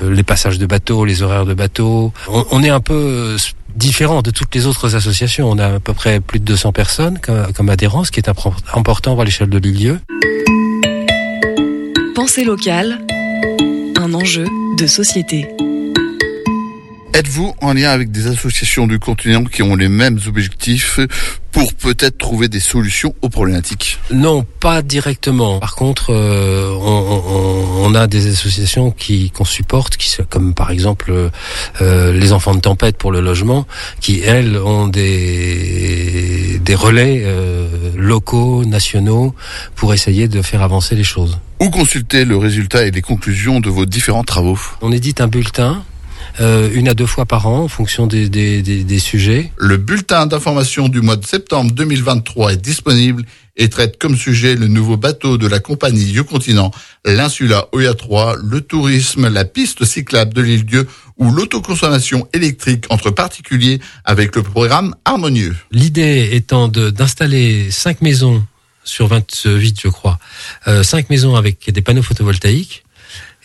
[0.02, 2.12] les passages de bateaux, les horaires de bateaux.
[2.28, 3.36] On, on est un peu
[3.76, 5.50] différent de toutes les autres associations.
[5.50, 8.56] On a à peu près plus de 200 personnes comme, adhérents, ce qui est impor-
[8.74, 10.00] important à l'échelle de l'île
[12.14, 12.98] Pensée locale,
[13.96, 14.46] un enjeu
[14.78, 15.48] de société.
[17.14, 20.98] Êtes-vous en lien avec des associations du continent qui ont les mêmes objectifs
[21.50, 23.98] pour peut-être trouver des solutions aux problématiques?
[24.10, 25.58] Non, pas directement.
[25.60, 30.70] Par contre, euh, on, on- on a des associations qui qu'on supporte, qui comme par
[30.70, 31.12] exemple
[31.82, 33.66] euh, les enfants de tempête pour le logement,
[34.00, 39.34] qui elles ont des des relais euh, locaux, nationaux,
[39.74, 41.38] pour essayer de faire avancer les choses.
[41.60, 44.58] Où consulter le résultat et les conclusions de vos différents travaux?
[44.80, 45.84] On édite un bulletin.
[46.40, 49.52] Euh, une à deux fois par an en fonction des, des, des, des sujets.
[49.56, 53.24] Le bulletin d'information du mois de septembre 2023 est disponible
[53.56, 56.70] et traite comme sujet le nouveau bateau de la compagnie You-Continent,
[57.04, 63.10] l'insula Oya 3, le tourisme, la piste cyclable de l'île Dieu ou l'autoconsommation électrique entre
[63.10, 65.54] particuliers avec le programme Harmonieux.
[65.70, 68.42] L'idée étant d'installer cinq maisons
[68.84, 70.18] sur 28, je crois,
[70.66, 72.81] euh, cinq maisons avec des panneaux photovoltaïques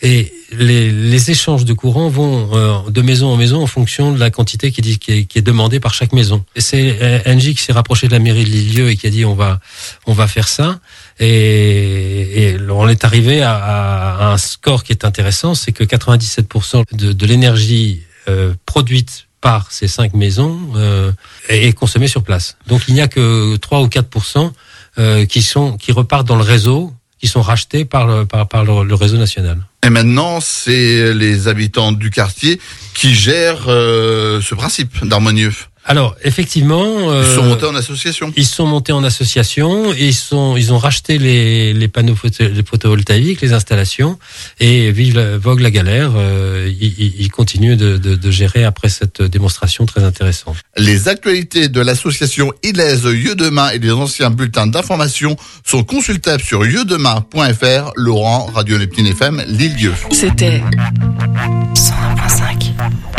[0.00, 4.18] Et les, les échanges de courant vont euh, de maison en maison en fonction de
[4.20, 6.44] la quantité qui, dit- qui, est, qui est demandée par chaque maison.
[6.56, 9.24] C'est euh, Engie qui s'est rapproché de la mairie de Lilieu et qui a dit
[9.24, 9.58] on va
[10.06, 10.78] on va faire ça.
[11.18, 16.84] Et, et on est arrivé à, à un score qui est intéressant, c'est que 97%
[16.92, 21.12] de, de l'énergie euh, produite par ces cinq maisons euh,
[21.48, 22.56] est consommée sur place.
[22.66, 24.50] Donc il n'y a que 3 ou 4%
[24.98, 28.64] euh, qui sont qui repartent dans le réseau, qui sont rachetés par le, par, par
[28.64, 29.58] le- le réseau national.
[29.84, 32.60] Et maintenant, c'est les habitants du quartier
[32.94, 35.52] qui gèrent euh, ce principe d'harmonieux.
[35.90, 38.30] Alors effectivement, Ils sont euh, montés en association.
[38.36, 42.44] Ils sont montés en association, et ils sont, ils ont racheté les, les panneaux photo-
[42.46, 44.18] les photovoltaïques, les installations,
[44.60, 46.12] et vive la, vogue la galère.
[46.14, 50.56] Euh, ils, ils- ils continuent de, de, de gérer après cette démonstration très intéressante.
[50.76, 56.62] Les actualités de l'association Ilaise Yeux Demain et les anciens bulletins d'information sont consultables sur
[56.64, 57.92] lieudemain.fr.
[57.96, 59.94] Laurent, Radio Neptune FM, Lille-Lieu.
[60.12, 60.62] C'était
[61.74, 63.17] 101.5.